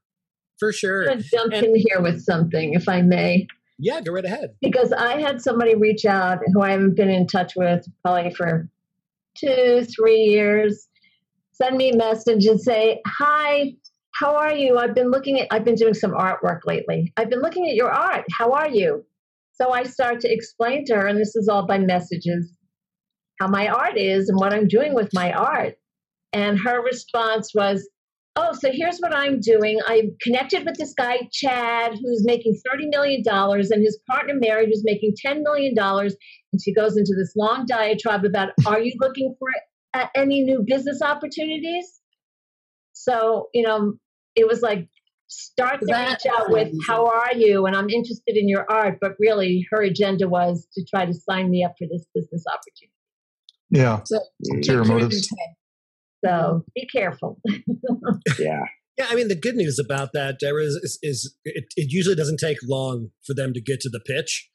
[0.59, 1.11] for sure.
[1.11, 3.47] I'm jump and, in here with something, if I may.
[3.79, 4.55] Yeah, go right ahead.
[4.63, 8.69] Because I had somebody reach out who I haven't been in touch with probably for
[9.39, 10.89] two, three years.
[11.53, 13.75] Send me a message and say, "Hi,
[14.15, 14.79] how are you?
[14.79, 15.49] I've been looking at.
[15.51, 17.13] I've been doing some artwork lately.
[17.17, 18.25] I've been looking at your art.
[18.39, 19.05] How are you?"
[19.53, 22.51] So I start to explain to her, and this is all by messages
[23.41, 25.77] how my art is and what I'm doing with my art.
[26.33, 27.89] And her response was,
[28.37, 29.79] Oh, so here's what I'm doing.
[29.87, 34.83] I connected with this guy, Chad, who's making $30 million, and his partner, Mary, who's
[34.85, 35.73] making $10 million.
[35.79, 39.49] And she goes into this long diatribe about Are you looking for
[39.95, 42.01] uh, any new business opportunities?
[42.93, 43.95] So, you know,
[44.35, 44.89] it was like,
[45.27, 49.13] start to reach out with how are you and i'm interested in your art but
[49.19, 52.94] really her agenda was to try to sign me up for this business opportunity
[53.71, 54.01] yeah.
[54.05, 54.21] So,
[54.53, 55.29] Ulterior motives.
[56.25, 57.41] So be careful.
[58.39, 58.61] yeah.
[58.97, 62.15] Yeah, I mean the good news about that, Deborah, is, is, is it, it, usually
[62.15, 64.49] doesn't take long for them to get to the pitch,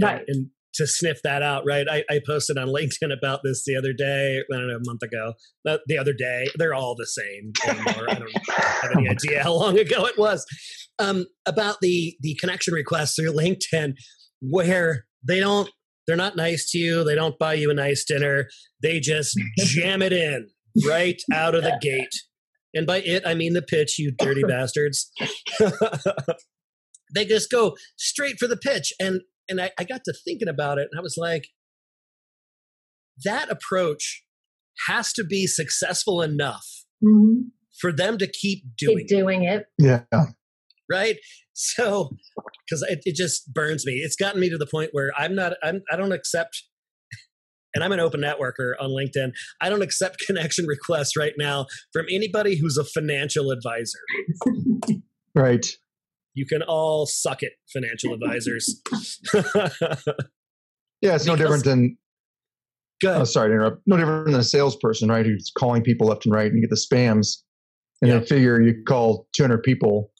[0.00, 0.18] right?
[0.18, 1.86] And, and to sniff that out, right?
[1.90, 5.02] I, I, posted on LinkedIn about this the other day, I don't know, a month
[5.02, 5.34] ago.
[5.64, 8.06] But the other day, they're all the same anymore.
[8.08, 10.44] I don't have any idea how long ago it was.
[10.98, 13.94] Um, about the the connection requests through LinkedIn,
[14.42, 15.70] where they don't
[16.10, 17.04] they're not nice to you.
[17.04, 18.48] They don't buy you a nice dinner.
[18.82, 20.48] They just jam it in
[20.84, 22.12] right out of the gate.
[22.74, 25.08] And by it, I mean the pitch, you dirty bastards.
[27.14, 28.92] they just go straight for the pitch.
[28.98, 31.46] And and I, I got to thinking about it, and I was like,
[33.24, 34.24] that approach
[34.88, 36.66] has to be successful enough
[37.04, 37.50] Mhm.
[37.80, 39.66] for them to keep doing Keep doing it.
[39.78, 40.02] Yeah.
[40.90, 41.16] right
[41.52, 42.10] so
[42.70, 45.54] because it, it just burns me it's gotten me to the point where i'm not
[45.62, 46.62] I'm, i don't accept
[47.74, 52.06] and i'm an open networker on linkedin i don't accept connection requests right now from
[52.12, 53.98] anybody who's a financial advisor
[55.34, 55.66] Right.
[56.34, 58.80] you can all suck it financial advisors
[61.02, 61.96] Yeah, it's no Because- different than
[63.06, 63.80] oh, sorry to interrupt.
[63.86, 65.24] No different than a salesperson, right?
[65.24, 67.36] Who's calling people left and right and you get the spams.
[68.02, 68.18] And Yeah.
[68.18, 70.12] they figure you call 200 people,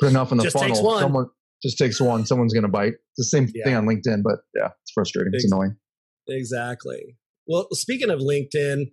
[0.00, 0.68] put enough in the Just funnel.
[0.68, 1.00] takes one.
[1.00, 1.26] Someone
[1.62, 2.26] just takes one.
[2.26, 2.94] Someone's going to bite.
[3.16, 3.64] It's the same Yeah.
[3.64, 5.32] thing on LinkedIn, but yeah, it's frustrating.
[5.34, 5.76] It's annoying.
[6.28, 7.16] Exactly.
[7.46, 8.86] Well, speaking of LinkedIn,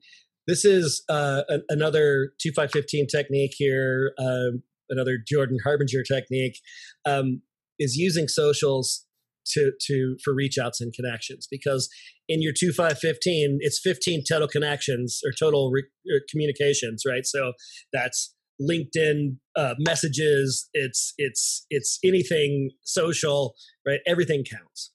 [0.47, 6.60] this is uh, a- another 2515 technique here, um, another Jordan Harbinger technique,
[7.06, 7.41] um,
[7.80, 9.06] is using socials
[9.47, 11.89] to to for reach outs and connections because
[12.30, 15.84] in your 2515 it's 15 total connections or total re-
[16.32, 17.52] communications right so
[17.91, 24.00] that's linkedin uh, messages it's it's it's anything social right?
[24.08, 24.92] Everything counts.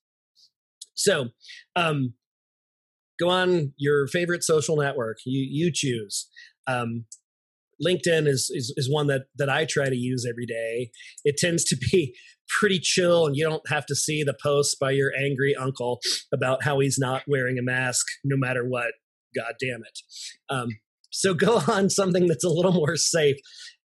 [0.94, 1.29] So
[1.77, 2.14] um
[3.18, 6.29] go on your favorite social network you you choose.
[6.66, 7.05] Um,
[7.85, 10.90] linkedin is, is is one that that i try to use every day.
[11.25, 12.14] It tends to be
[12.61, 16.01] pretty chill and you don't have to see the posts by your angry uncle
[16.33, 18.92] about how he's not wearing a mask no matter what
[19.37, 19.99] god damn it.
[20.49, 20.68] Um,
[21.11, 23.37] so go on something that's a little more safe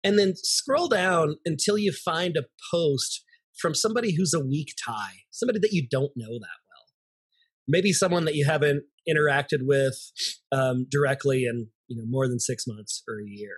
[0.02, 3.24] and then scroll down until you find a post
[3.58, 6.86] from somebody who's a weak tie somebody that you don't know that well.
[7.68, 9.96] Maybe someone that you haven't interacted with
[10.52, 13.56] um, directly in you know more than six months or a year.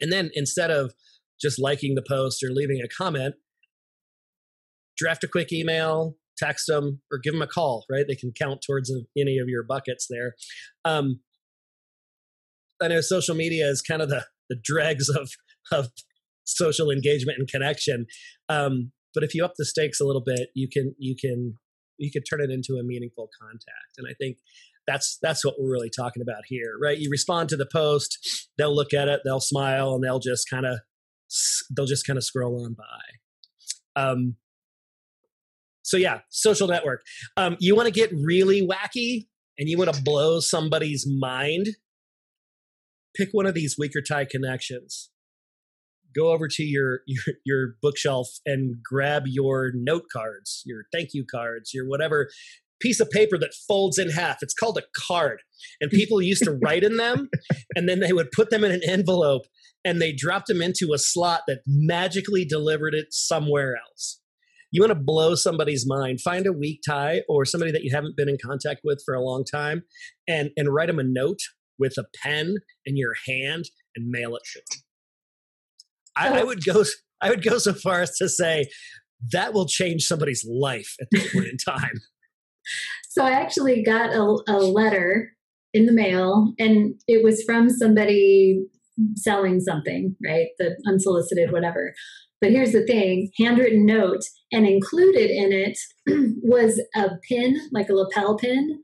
[0.00, 0.92] And then instead of
[1.40, 3.34] just liking the post or leaving a comment
[4.96, 8.04] draft a quick email text them or give them a call right?
[8.06, 10.34] They can count towards any of your buckets there.
[10.84, 11.20] Um,
[12.82, 15.30] i know social media is kind of the, the dregs of,
[15.72, 15.88] of
[16.44, 18.06] social engagement and connection
[18.48, 21.58] um, but if you up the stakes a little bit you can you can
[21.98, 24.38] you can turn it into a meaningful contact and i think
[24.86, 26.98] that's that's what we're really talking about here right?
[26.98, 30.66] You respond to the post they'll look at it they'll smile and they'll just kind
[30.66, 30.80] of
[31.74, 34.02] they'll just kind of scroll on by.
[34.02, 34.36] Um
[35.82, 37.02] so yeah social network.
[37.36, 39.26] Um you want to get really wacky
[39.58, 41.68] and you want to blow somebody's mind
[43.20, 45.10] pick one of these weaker tie connections.
[46.16, 51.24] Go over to your, your your bookshelf and grab your note cards your thank you
[51.30, 52.28] cards your whatever
[52.80, 54.38] piece of paper that folds in half.
[54.40, 55.42] It's called a card.
[55.80, 57.28] And people used to write in them
[57.76, 59.42] and then they would put them in an envelope
[59.84, 64.20] and they dropped them into a slot that magically delivered it somewhere else.
[64.72, 68.16] You want to blow somebody's mind find a weak tie or somebody that you haven't
[68.16, 69.82] been in contact with for a long time
[70.26, 71.40] and and write them a note
[71.80, 73.64] with a pen in your hand
[73.96, 74.82] and mail it to them.
[76.16, 76.46] I, I oh.
[76.46, 76.84] would go
[77.22, 78.66] i would go so far as to say
[79.32, 82.00] that will change somebody's life at this point in time.
[83.08, 85.32] So I actually got a, a letter
[85.74, 88.62] in the mail, and it was from somebody
[89.16, 90.48] selling something, right?
[90.58, 91.54] The unsolicited, mm-hmm.
[91.54, 91.92] whatever.
[92.40, 94.20] But here's the thing handwritten note,
[94.52, 95.78] and included in it
[96.42, 98.80] was a pin, like a lapel pin,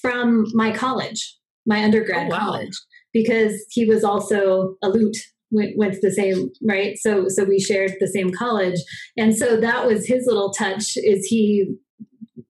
[0.00, 2.38] from my college, my undergrad Oh, wow.
[2.38, 2.72] college,
[3.12, 5.16] because he was also a Lute.
[5.52, 8.78] Went, went to the same right so so we shared the same college
[9.16, 11.66] and so that was his little touch is he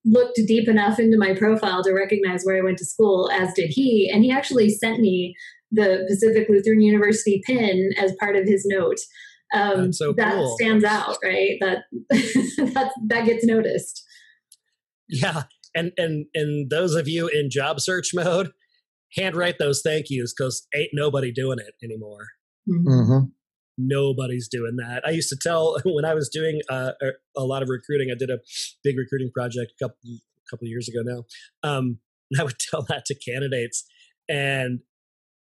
[0.05, 3.69] looked deep enough into my profile to recognize where I went to school, as did
[3.71, 4.11] he.
[4.13, 5.35] And he actually sent me
[5.71, 8.99] the Pacific Lutheran University pin as part of his note.
[9.55, 10.57] Um, so that cool.
[10.59, 11.59] stands out, right?
[11.61, 11.79] That
[12.11, 14.05] that that gets noticed.
[15.09, 15.45] Yeah,
[15.75, 18.53] and and and those of you in job search mode,
[19.17, 22.29] handwrite those thank yous because ain't nobody doing it anymore.
[22.69, 23.27] Mm-hmm.
[23.79, 25.03] Nobody's doing that.
[25.07, 28.11] I used to tell when I was doing uh, a, a lot of recruiting.
[28.11, 28.39] I did a
[28.85, 29.97] big recruiting project a couple
[30.51, 31.25] couple years ago now.
[31.63, 31.99] Um,
[32.31, 33.85] and I would tell that to candidates,
[34.29, 34.81] and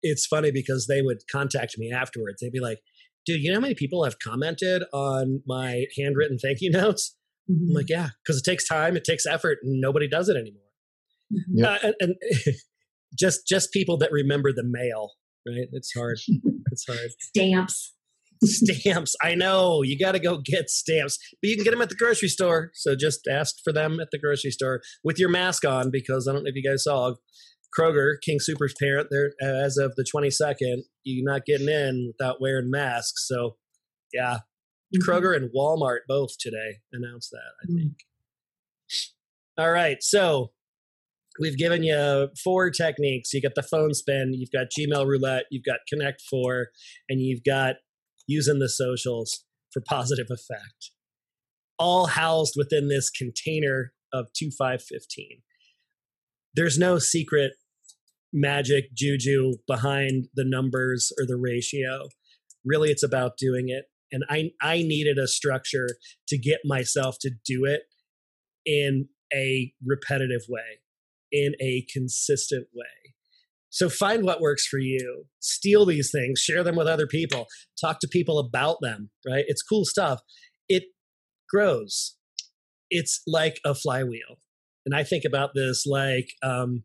[0.01, 2.41] it's funny because they would contact me afterwards.
[2.41, 2.79] They'd be like,
[3.25, 7.15] "Dude, you know how many people have commented on my handwritten thank you notes?"
[7.49, 7.69] Mm-hmm.
[7.69, 10.61] I'm like, "Yeah, because it takes time, it takes effort, and nobody does it anymore."
[11.53, 11.67] Yep.
[11.67, 12.15] Uh, and, and
[13.17, 15.11] just just people that remember the mail,
[15.47, 15.67] right?
[15.71, 16.19] It's hard.
[16.71, 17.09] It's hard.
[17.19, 17.93] Stamps.
[18.43, 19.15] stamps.
[19.21, 21.95] I know you got to go get stamps, but you can get them at the
[21.95, 22.71] grocery store.
[22.73, 26.33] So just ask for them at the grocery store with your mask on, because I
[26.33, 27.13] don't know if you guys saw
[27.77, 29.07] Kroger, King Soopers' parent.
[29.11, 33.27] There, uh, as of the twenty second, you're not getting in without wearing masks.
[33.27, 33.57] So,
[34.13, 34.39] yeah,
[34.95, 35.09] mm-hmm.
[35.09, 37.51] Kroger and Walmart both today announced that.
[37.63, 37.77] I mm-hmm.
[37.77, 37.93] think.
[39.57, 40.51] All right, so
[41.39, 43.33] we've given you four techniques.
[43.33, 46.67] You got the phone spin, you've got Gmail roulette, you've got Connect Four,
[47.09, 47.75] and you've got
[48.27, 50.91] using the socials for positive effect.
[51.79, 55.41] All housed within this container of 2515.
[56.53, 57.53] There's no secret
[58.33, 62.09] magic juju behind the numbers or the ratio.
[62.63, 63.85] Really, it's about doing it.
[64.11, 65.87] And I, I needed a structure
[66.27, 67.83] to get myself to do it
[68.65, 70.80] in a repetitive way,
[71.31, 73.13] in a consistent way.
[73.69, 75.25] So find what works for you.
[75.39, 77.47] Steal these things, share them with other people,
[77.79, 79.45] talk to people about them, right?
[79.47, 80.19] It's cool stuff.
[80.67, 80.83] It
[81.49, 82.17] grows.
[82.89, 84.39] It's like a flywheel.
[84.85, 86.83] And I think about this like um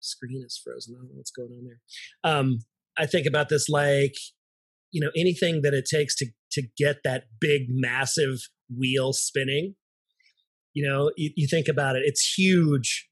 [0.00, 0.94] screen is frozen.
[0.94, 2.32] I don't know what's going on there.
[2.38, 2.58] Um
[2.98, 4.14] I think about this like
[4.90, 9.74] you know anything that it takes to to get that big massive wheel spinning
[10.74, 13.08] you know you, you think about it it's huge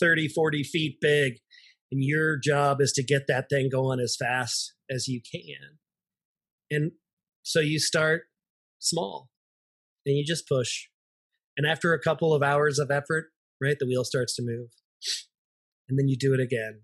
[0.00, 1.34] 30 40 feet big
[1.94, 5.78] and your job is to get that thing going as fast as you can.
[6.68, 6.90] And
[7.44, 8.22] so you start
[8.80, 9.30] small
[10.04, 10.88] and you just push.
[11.56, 13.26] And after a couple of hours of effort
[13.60, 14.70] right the wheel starts to move.
[15.88, 16.80] And then you do it again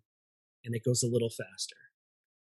[0.64, 1.76] and it goes a little faster.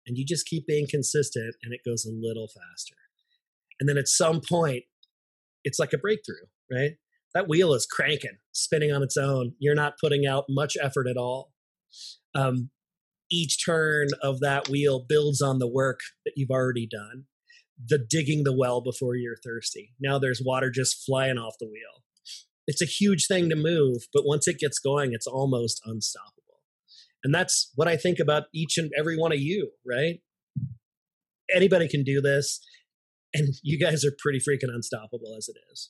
[0.05, 2.95] And you just keep being consistent and it goes a little faster.
[3.79, 4.83] And then at some point
[5.63, 6.97] it's like a breakthrough right
[7.33, 9.53] that wheel is cranking, spinning on its own.
[9.59, 11.53] You're not putting out much effort at all.
[12.35, 12.69] Um,
[13.31, 17.25] each turn of that wheel builds on the work that you've already done.
[17.83, 19.93] The digging the well before you're thirsty.
[19.99, 22.03] Now there's water just flying off the wheel.
[22.67, 26.41] It's a huge thing to move, but once it gets going, it's almost unstoppable.
[27.23, 30.19] And that's what I think about each and every one of you, right?
[31.53, 32.59] Anybody can do this,
[33.33, 35.89] and you guys are pretty freaking unstoppable as it is.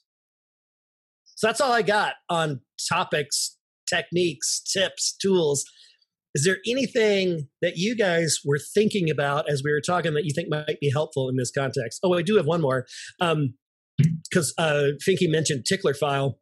[1.42, 3.58] So that's all I got on topics,
[3.90, 5.66] techniques, tips, tools.
[6.36, 10.34] Is there anything that you guys were thinking about as we were talking that you
[10.36, 12.00] think might be helpful in this context?
[12.04, 12.86] Oh, I do have one more.
[13.20, 16.38] Because um, uh, Finky mentioned Tickler File.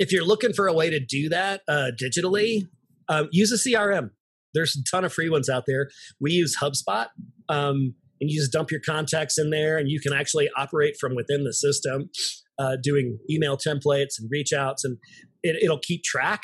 [0.00, 2.62] If you're looking for a way to do that uh, digitally,
[3.08, 4.10] um, use a CRM.
[4.54, 5.88] There's a ton of free ones out there.
[6.20, 7.06] We use HubSpot.
[7.48, 11.14] Um, and you just dump your contacts in there and you can actually operate from
[11.14, 12.10] within the system
[12.58, 14.98] uh, doing email templates and reach outs and
[15.42, 16.42] it, it'll keep track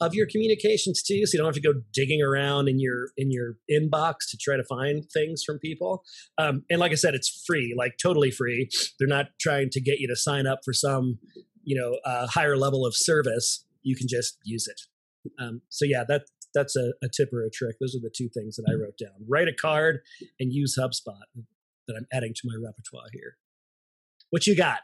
[0.00, 3.30] of your communications too so you don't have to go digging around in your in
[3.30, 6.02] your inbox to try to find things from people.
[6.38, 8.68] Um, and like i said it's free like totally free.
[8.98, 11.18] They're not trying to get you to sign up for some
[11.64, 13.64] you know uh, higher level of service.
[13.82, 14.80] You can just use it.
[15.40, 16.22] Um, so yeah that
[16.54, 17.76] that's a, a tip or a trick.
[17.80, 19.26] Those are the two things that i wrote down.
[19.28, 20.00] Write a card
[20.38, 21.26] and use hubspot
[21.88, 23.36] that i'm adding to my repertoire here.
[24.30, 24.80] What you got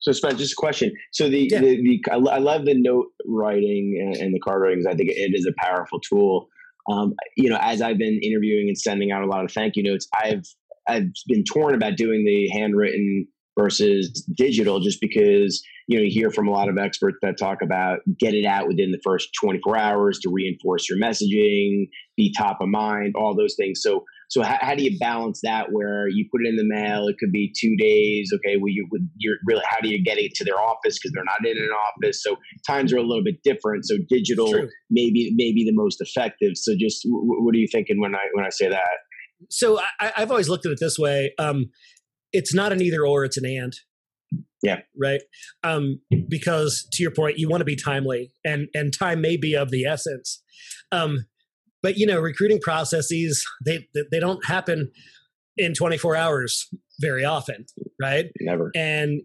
[0.00, 0.92] so, Spencer, just a question.
[1.12, 1.60] So, the, yeah.
[1.60, 5.10] the, the I love the note writing and, and the card writing because I think
[5.10, 6.48] it is a powerful tool.
[6.90, 9.82] Um, you know, as I've been interviewing and sending out a lot of thank you
[9.82, 10.44] notes, I've
[10.88, 13.26] I've been torn about doing the handwritten
[13.58, 17.58] versus digital, just because you know you hear from a lot of experts that talk
[17.62, 22.58] about get it out within the first 24 hours to reinforce your messaging, be top
[22.60, 23.80] of mind, all those things.
[23.82, 27.08] So so how, how, do you balance that where you put it in the mail?
[27.08, 28.30] It could be two days.
[28.32, 31.10] Okay, well, you would you're really how do you get it to their office because
[31.12, 32.22] they're not in an office?
[32.22, 33.86] So times are a little bit different.
[33.86, 34.52] So digital
[34.88, 36.52] maybe maybe the most effective.
[36.54, 38.84] So just w- what are you thinking when I when I say that?
[39.50, 41.32] So I, have always looked at it this way.
[41.38, 41.70] Um,
[42.32, 43.72] it's not an either or; it's an and.
[44.62, 44.80] Yeah.
[44.96, 45.22] Right.
[45.64, 49.54] Um, because to your point, you want to be timely, and and time may be
[49.54, 50.40] of the essence.
[50.92, 51.26] Um,
[51.82, 54.90] but you know recruiting processes they they don't happen
[55.56, 56.68] in 24 hours
[57.00, 57.66] very often
[58.00, 58.26] right?
[58.40, 58.72] Never.
[58.74, 59.22] And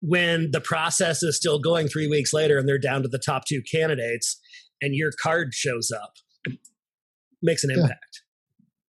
[0.00, 3.44] when the process is still going three weeks later and they're down to the top
[3.46, 4.40] two candidates
[4.80, 6.12] and your card shows up
[7.42, 8.22] makes an impact.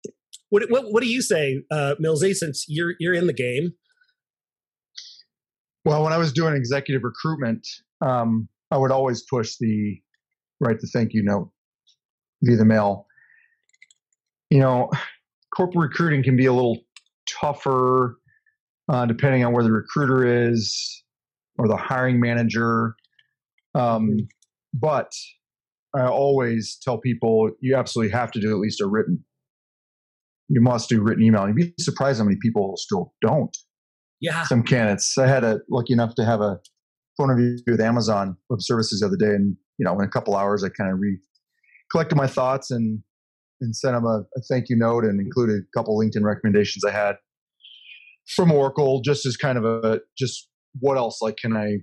[0.04, 0.10] Yeah.
[0.50, 3.72] what, what, what do you say uh, millsy since you're you're in the game?
[5.84, 7.64] Well when i was doing executive recruitment
[8.00, 9.96] um, i would always push the
[10.60, 11.50] write the thank you note
[12.42, 13.06] via the mail.
[14.50, 14.90] You know,
[15.54, 16.78] corporate recruiting can be a little
[17.28, 18.18] tougher
[18.88, 21.02] uh, depending on where the recruiter is
[21.58, 22.94] or the hiring manager.
[23.74, 24.24] Um, mm-hmm.
[24.72, 25.12] but
[25.94, 29.24] I always tell people you absolutely have to do at least a written.
[30.48, 31.46] You must do written email.
[31.46, 33.56] You'd be surprised how many people still don't.
[34.20, 34.44] Yeah.
[34.44, 35.18] Some candidates.
[35.18, 36.60] I had a lucky enough to have a
[37.16, 40.36] phone interview with Amazon Web Services the other day, and you know, in a couple
[40.36, 41.18] hours, I kind of re
[41.90, 43.02] collected my thoughts and
[43.60, 46.90] and sent them a, a, thank you note and included a couple LinkedIn recommendations I
[46.90, 47.16] had
[48.26, 50.48] from Oracle, just as kind of a just
[50.80, 51.78] what else like can I,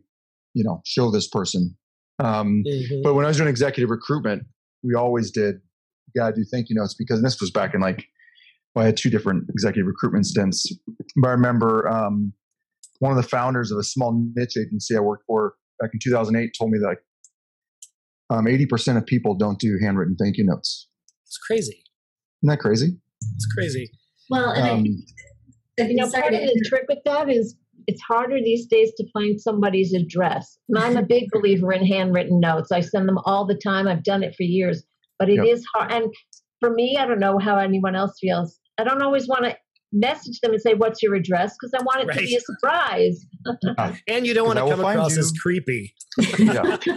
[0.54, 1.76] you know, show this person?
[2.20, 3.01] Um, Mhm.
[3.04, 4.43] But when I was doing executive recruitment,
[4.84, 5.56] we always did
[6.16, 8.06] gotta do thank you notes because this was back in like
[8.76, 10.72] well, I had two different executive recruitment stints.
[11.16, 12.34] But I remember um,
[12.99, 16.56] one of the founders of a small niche agency I worked for back in 2008
[16.58, 16.97] told me that
[18.34, 20.88] um, 80% of people don't do handwritten thank you notes.
[21.26, 21.84] It's crazy.
[22.42, 22.98] Isn't that crazy?
[23.36, 23.90] It's crazy.
[24.30, 24.96] Well, and I Um, think,
[25.80, 27.56] I You know, part of the trick with that is
[27.88, 30.58] it's harder these days to find somebody's address.
[30.70, 32.72] And I'm a big believer in handwritten notes.
[32.72, 33.88] I send them all the time.
[33.88, 34.84] I've done it for years,
[35.20, 35.68] but it is Yep.
[35.74, 35.92] hard.
[35.92, 36.14] And
[36.60, 38.60] for me, I don't know how anyone else feels.
[38.78, 39.58] I don't always want to
[39.94, 43.26] message them and say, "What's your address?" Because I want it to be a surprise.
[44.08, 45.20] And you don't want to come across you.
[45.22, 45.94] as creepy.
[46.39, 46.78] yeah.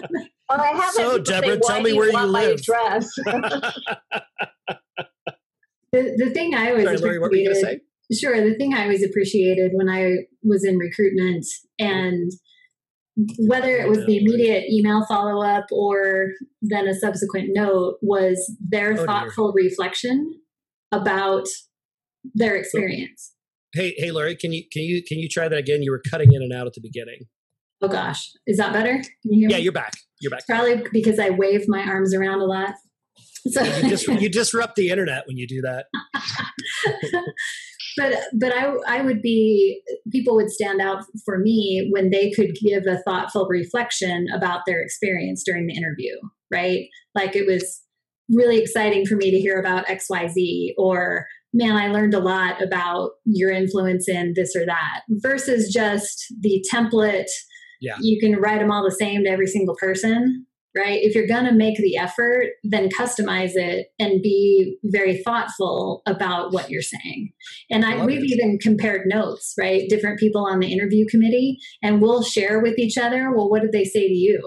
[0.48, 2.32] Well, I have So, had people say, Deborah, tell me do you where want you
[2.32, 3.08] my live." address?"
[5.92, 7.80] the, the thing I always Sorry, Lori, what were you going to say?
[8.12, 8.48] Sure.
[8.48, 10.12] The thing I always appreciated when I
[10.44, 11.44] was in recruitment
[11.78, 12.30] and
[13.38, 16.28] whether it was the immediate email follow up or
[16.62, 19.06] then a subsequent note was their Oh, dear.
[19.06, 20.38] thoughtful reflection
[20.92, 21.46] about
[22.34, 23.32] their experience.
[23.74, 25.82] Hey, hey, Lori, can you can you can you try that again?
[25.82, 27.20] You were cutting in and out at the beginning.
[27.82, 28.92] Oh gosh, is that better?
[28.94, 29.62] Can you hear Yeah, me?
[29.64, 29.92] you're back.
[30.20, 30.46] You're back.
[30.46, 32.74] Probably because I wave my arms around a lot.
[33.48, 35.86] So You, dis- you disrupt the internet when you do that.
[37.96, 42.54] but but I I would be people would stand out for me when they could
[42.62, 46.14] give a thoughtful reflection about their experience during the interview,
[46.52, 46.86] right?
[47.14, 47.82] Like it was
[48.30, 53.12] really exciting for me to hear about XYZ or man, I learned a lot about
[53.24, 57.30] your influence in this or that versus just the template.
[57.78, 57.96] Yeah.
[58.00, 61.00] you can write them all the same to every single person right?
[61.02, 66.52] If you're going to make the effort then customize it and be very thoughtful about
[66.52, 67.32] what you're saying.
[67.70, 68.30] And i Love we've it.
[68.30, 69.88] even compared notes right?
[69.88, 73.72] Different people on the interview committee and we'll share with each other well what did
[73.72, 74.40] they say to you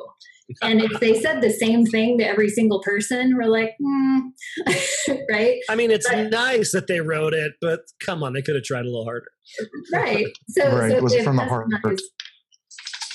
[0.61, 4.19] and if they said the same thing to every single person we're like hmm.
[5.31, 8.55] right I mean, it's But- nice that they wrote it, but come on, they could
[8.55, 9.27] have tried a little harder.
[9.93, 10.91] right so, Right.
[10.91, 11.67] so Was it they've from the heart?
[11.83, 11.99] customized-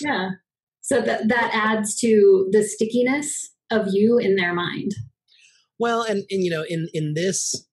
[0.01, 0.31] yeah
[0.81, 4.93] so that that adds to the stickiness of you in their mind
[5.79, 7.67] Well, and, and you know, in in this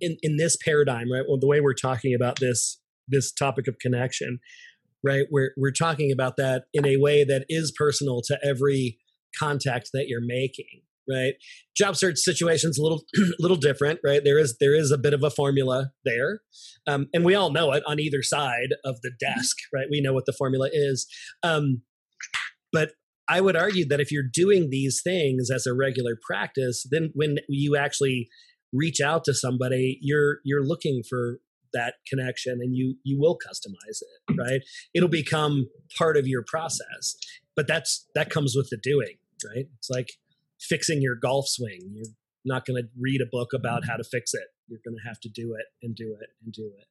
[0.00, 1.24] in in this paradigm, right?
[1.26, 4.38] Well, the way we're talking about this this topic of connection,
[5.04, 5.26] right?
[5.30, 8.98] We're we're talking about that in a way that is personal to every
[9.38, 11.34] contact that you're making, right?
[11.76, 13.02] Job search situations a little
[13.38, 14.22] little different, right?
[14.22, 16.40] There is there is a bit of a formula there,
[16.86, 19.86] um, and we all know it on either side of the desk, right?
[19.90, 21.06] We know what the formula is,
[21.42, 21.82] um,
[22.72, 22.92] but
[23.28, 27.36] I would argue that if you're doing these things as a regular practice, then when
[27.48, 28.28] you actually
[28.72, 31.38] reach out to somebody, you're you're looking for
[31.72, 34.38] that connection and you you will customize it, mm.
[34.38, 34.60] right?
[34.94, 37.16] It'll become part of your process.
[37.56, 39.16] But that's that comes with the doing,
[39.46, 39.66] right?
[39.78, 40.10] It's like
[40.60, 41.80] fixing your golf swing.
[41.92, 42.12] You're
[42.44, 44.44] not going to read a book about how to fix it.
[44.68, 46.86] You're going to have to do it and do it and do it.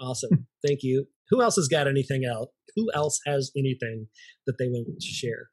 [0.00, 0.46] Awesome.
[0.66, 1.06] Thank you.
[1.30, 2.50] Who else has got anything else?
[2.76, 4.08] Who else has anything
[4.46, 5.50] that they want to share?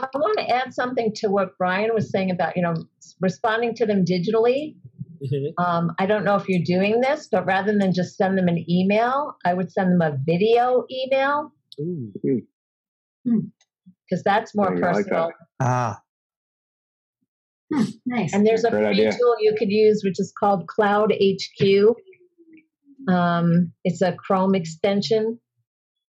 [0.00, 2.74] I want to add something to what Brian was saying about, you know,
[3.20, 4.76] responding to them digitally.
[5.22, 5.52] Mhm.
[5.58, 8.64] Um, I don't know if you're doing this, but rather than just send them an
[8.70, 12.12] email, I would send them a video email Ooh.
[13.24, 14.84] because that's more Hmm.
[14.84, 15.10] I like that.
[15.10, 15.30] personal.
[15.60, 16.02] Ah,
[17.72, 19.12] Hmm, nice and there's a Great free idea.
[19.18, 21.96] tool you could use, which is called Cloud HQ.
[23.08, 25.40] Um, it's a Chrome extension,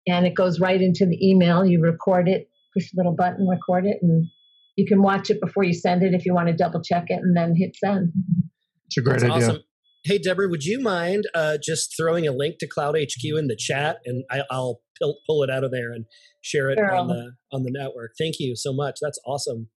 [0.08, 1.66] and it goes right into the email.
[1.66, 4.28] You record it, push the little button, record it, and
[4.76, 7.20] you can watch it before you send it if you want to double check it,
[7.24, 8.14] and then hit send.
[8.88, 9.48] It's a great That's idea.
[9.50, 9.64] awesome.
[10.04, 13.58] Hey, Deborah, would you mind uh, just throwing a link to Cloud HQ in the
[13.58, 16.06] chat, and I, I'll pull, pull it out of there and
[16.42, 18.12] share it on the on the network.
[18.18, 18.96] Thank you so much.
[19.02, 19.70] That's awesome.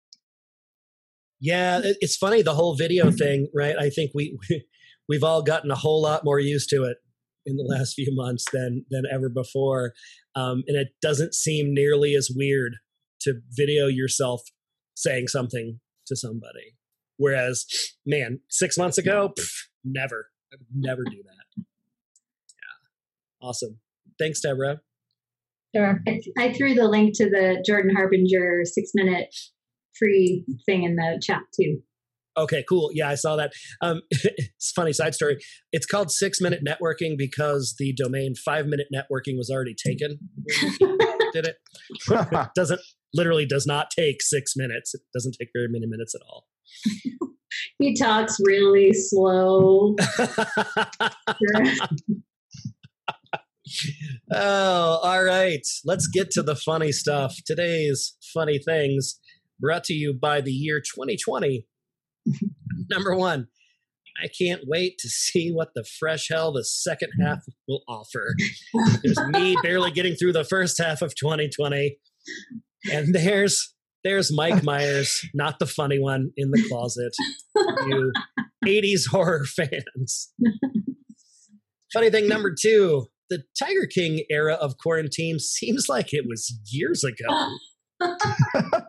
[1.41, 3.77] Yeah, it, it's funny the whole video thing, right?
[3.79, 4.39] I think we
[5.09, 6.99] we've all gotten a whole lot more used to it
[7.47, 9.93] in the last few months than than ever before,
[10.35, 12.75] um, and it doesn't seem nearly as weird
[13.23, 14.43] to video yourself
[14.95, 16.78] saying something to somebody.
[17.19, 17.67] Whereas,
[18.07, 19.51] man, six months ago, pff,
[19.85, 21.65] never, I would never do that.
[22.49, 23.79] Yeah, awesome.
[24.19, 24.81] Thanks, Deborah.
[25.77, 26.01] Sure.
[26.09, 29.29] I, I threw the link to the jordan harbinger six minute
[29.99, 31.83] free thing in the chat too
[32.39, 32.91] Okay, cool.
[32.93, 33.53] Yeah, I saw that.
[33.81, 35.39] Um, it's a funny side story.
[35.73, 40.19] It's called Six Minute Networking because the domain Five Minute Networking was already taken.
[41.43, 42.49] Did it?
[42.55, 42.81] doesn't
[43.15, 44.95] literally does not take six minutes.
[44.95, 46.47] It doesn't take very many minutes at all.
[47.79, 49.97] he talks really slow
[54.33, 55.67] Oh, all right.
[55.85, 57.37] Let's get to the funny stuff.
[57.45, 59.21] Today's funny things
[59.61, 61.67] brought to you by the year 2020.
[62.91, 63.49] Number one,
[64.23, 67.27] I can't wait to see what the fresh hell the second mm.
[67.27, 68.35] half will offer.
[69.03, 71.97] There's me barely getting through the first half of 2020.
[72.93, 77.13] And there's there's Mike Myers, not the funny one in the closet.
[77.87, 78.13] You
[78.65, 80.33] 80s horror fans.
[81.93, 87.05] Funny thing number two, the Tiger King era of quarantine seems like it was years
[87.05, 87.51] ago.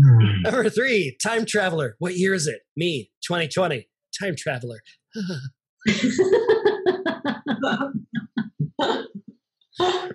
[0.00, 0.42] Hmm.
[0.42, 1.96] Number three, time traveler.
[1.98, 2.60] What year is it?
[2.76, 3.88] Me, 2020.
[4.20, 4.80] Time traveler.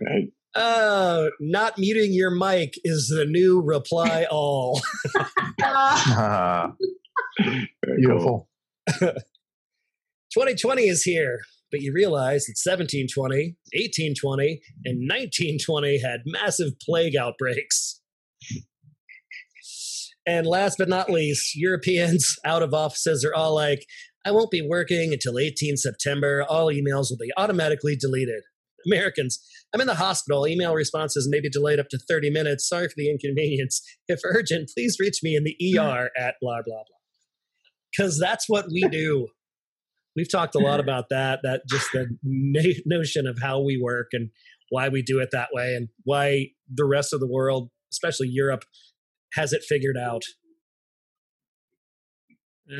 [0.01, 0.32] Right.
[0.59, 4.82] Oh, not muting your mic is the new reply all.
[7.84, 8.49] Beautiful.
[8.99, 18.01] 2020 is here, but you realize that 1720, 1820, and 1920 had massive plague outbreaks.
[20.28, 23.86] And last but not least, Europeans out of offices are all like,
[24.25, 26.43] I won't be working until 18 September.
[26.47, 28.43] All emails will be automatically deleted.
[28.86, 29.39] Americans,
[29.73, 30.45] I'm in the hospital.
[30.45, 32.67] Email responses may be delayed up to 30 minutes.
[32.67, 33.82] Sorry for the inconvenience.
[34.07, 36.84] If urgent, please reach me in the ER at blah, blah, blah.
[37.97, 39.28] Because that's what we do.
[40.15, 44.07] We've talked a lot about that, that just the na- notion of how we work
[44.13, 44.30] and
[44.69, 48.63] why we do it that way and why the rest of the world, especially Europe,
[49.34, 50.23] has it figured out.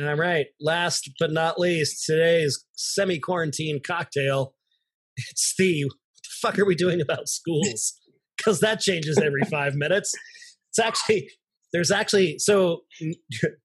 [0.02, 0.46] All right.
[0.60, 4.54] Last but not least, today's semi quarantine cocktail.
[5.16, 5.92] It's the what
[6.22, 7.94] the fuck are we doing about schools?
[8.36, 10.14] Because that changes every five minutes.
[10.70, 11.28] It's actually,
[11.72, 12.82] there's actually, so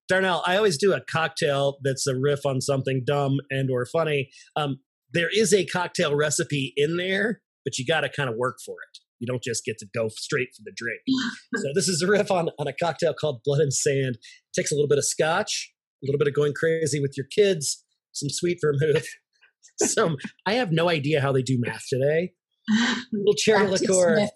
[0.09, 4.31] Darnell, I always do a cocktail that's a riff on something dumb and or funny.
[4.55, 4.79] Um,
[5.13, 8.73] there is a cocktail recipe in there, but you got to kind of work for
[8.73, 9.02] it.
[9.23, 10.99] You don't just get to go straight for the drink.
[11.55, 14.17] so this is a riff on, on a cocktail called Blood and Sand.
[14.53, 15.71] takes a little bit of scotch,
[16.03, 19.07] a little bit of going crazy with your kids, some sweet vermouth,
[19.81, 20.17] some.
[20.45, 22.33] I have no idea how they do math today.
[23.13, 24.27] Little cherry Practice liqueur.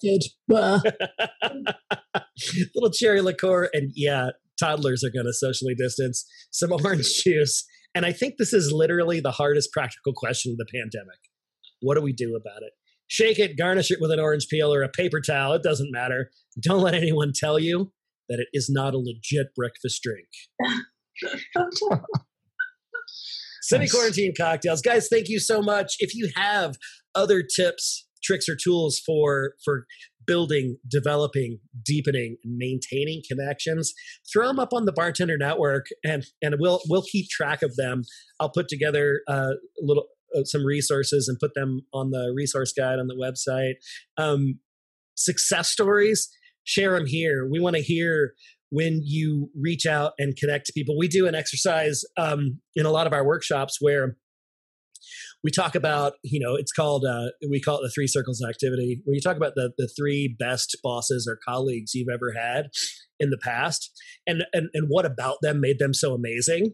[2.73, 6.25] Little cherry liqueur, and yeah, toddlers are going to socially distance.
[6.51, 10.65] Some orange juice, and I think this is literally the hardest practical question of the
[10.73, 11.19] pandemic.
[11.81, 12.71] What do we do about it?
[13.07, 15.53] Shake it, garnish it with an orange peel or a paper towel.
[15.53, 16.29] It doesn't matter.
[16.61, 17.91] Don't let anyone tell you
[18.29, 20.27] that it is not a legit breakfast drink.
[23.63, 24.81] Semi quarantine cocktails.
[24.81, 25.95] Guys, thank you so much.
[25.99, 26.75] If you have
[27.15, 29.85] other tips, tricks, or tools for for
[30.25, 33.93] building, developing, deepening, maintaining connections,
[34.31, 38.03] throw them up on the bartender network and and we'll we'll keep track of them.
[38.39, 39.51] I'll put together uh,
[39.81, 40.07] a little
[40.43, 43.75] some resources and put them on the resource guide on the website.
[44.17, 44.59] Um,
[45.15, 46.29] success stories,
[46.63, 47.47] share them here.
[47.49, 48.33] We want to hear
[48.69, 50.97] when you reach out and connect to people.
[50.97, 54.17] We do an exercise um, in a lot of our workshops where
[55.43, 59.01] we talk about, you know, it's called, uh, we call it the three circles activity,
[59.05, 62.67] where you talk about the, the three best bosses or colleagues you've ever had
[63.19, 63.91] in the past
[64.25, 66.73] and, and, and what about them made them so amazing.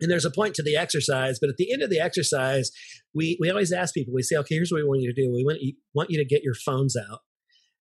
[0.00, 2.70] And there's a point to the exercise, but at the end of the exercise,
[3.14, 5.30] we, we always ask people, we say, okay, here's what we want you to do.
[5.32, 7.20] We want you, want you to get your phones out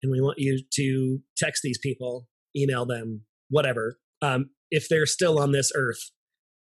[0.03, 3.99] and we want you to text these people email them, whatever.
[4.23, 6.11] Um, if they're still on this earth,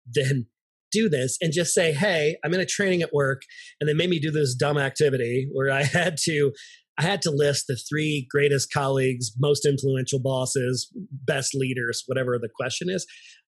[0.07, 0.47] then
[0.93, 3.43] do this and just say, "Hey, I'm in a training at work,
[3.81, 6.53] and they made me do this dumb activity where I had to."
[6.99, 10.91] I had to list the three greatest colleagues, most influential bosses,
[11.27, 13.07] best leaders, whatever the question is,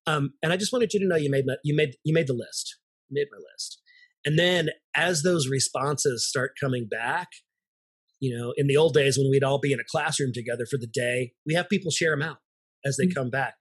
[0.08, 2.26] um, and I just wanted you to know you made my, you made you made
[2.26, 2.76] the list,
[3.08, 3.80] you made my list,
[4.24, 7.28] and then as those responses start coming back,
[8.20, 10.78] you know, in the old days when we'd all be in a classroom together for
[10.78, 12.38] the day, we have people share them out
[12.84, 13.54] as they come back.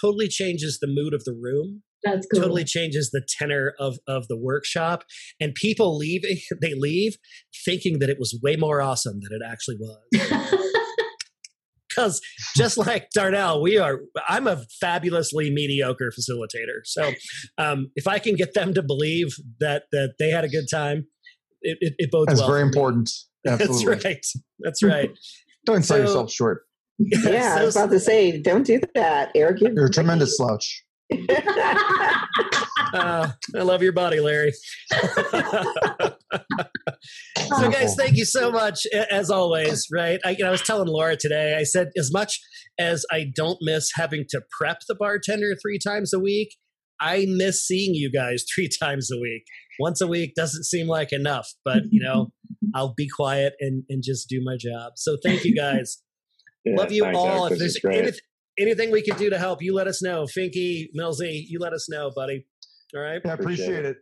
[0.00, 1.82] Totally changes the mood of the room.
[2.02, 2.40] That's cool.
[2.40, 5.04] Totally changes the tenor of of the workshop,
[5.38, 6.22] and people leave.
[6.60, 7.16] They leave
[7.64, 10.68] thinking that it was way more awesome than it actually was.
[11.94, 12.20] Because
[12.56, 14.00] just like Darnell, we are.
[14.28, 16.80] I'm a fabulously mediocre facilitator.
[16.84, 17.12] So
[17.58, 19.28] um, if I can get them to believe
[19.60, 21.06] that that they had a good time,
[21.60, 22.48] it, it, it bodes That's well.
[22.50, 23.10] very important.
[23.46, 23.84] Absolutely.
[23.94, 24.26] That's right.
[24.60, 25.10] That's right.
[25.66, 26.62] Don't sell So- yourself short.
[26.98, 29.60] Yeah, I was about to say, don't do that, Eric.
[29.60, 30.84] You're, You're a tremendous slouch.
[32.92, 34.52] Uh, I love your body, Larry.
[34.92, 35.08] so,
[37.70, 39.86] guys, thank you so much as always.
[39.92, 40.20] Right?
[40.24, 41.56] I, I was telling Laura today.
[41.58, 42.40] I said as much
[42.78, 46.56] as I don't miss having to prep the bartender three times a week,
[47.00, 49.44] I miss seeing you guys three times a week.
[49.80, 52.32] Once a week doesn't seem like enough, but you know,
[52.74, 54.92] I'll be quiet and and just do my job.
[54.96, 56.02] So thank you guys.
[56.64, 57.46] Yeah, Love you all.
[57.46, 58.04] If there's is great.
[58.04, 58.18] anyth-
[58.58, 60.24] anything we can do to help, you let us know.
[60.24, 62.46] Finky, Millsy, you let us know, buddy.
[62.94, 63.20] All right.
[63.24, 63.96] Yeah, I appreciate, Appreciate it.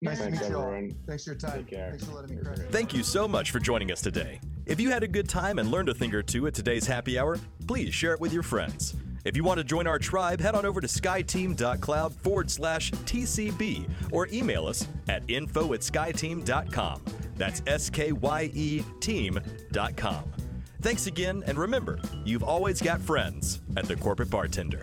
[0.00, 0.88] Nice Thanks, to meet you all.
[1.06, 1.58] Thanks for your time.
[1.58, 1.90] Take care.
[1.90, 2.58] Thanks for letting me crash.
[2.70, 4.40] Thank you so much for joining us today.
[4.66, 7.18] If you had a good time and learned a thing or two at today's happy
[7.18, 8.94] hour, please share it with your friends.
[9.24, 13.88] If you want to join our tribe, head on over to skyeteam.cloud forward slash TCB
[14.10, 17.02] or email us at info at skyeteam.com.
[17.36, 20.24] That's S K Y E team.com.
[20.82, 24.82] Thanks again, and remember, you've always got friends at the Corporate Bartender.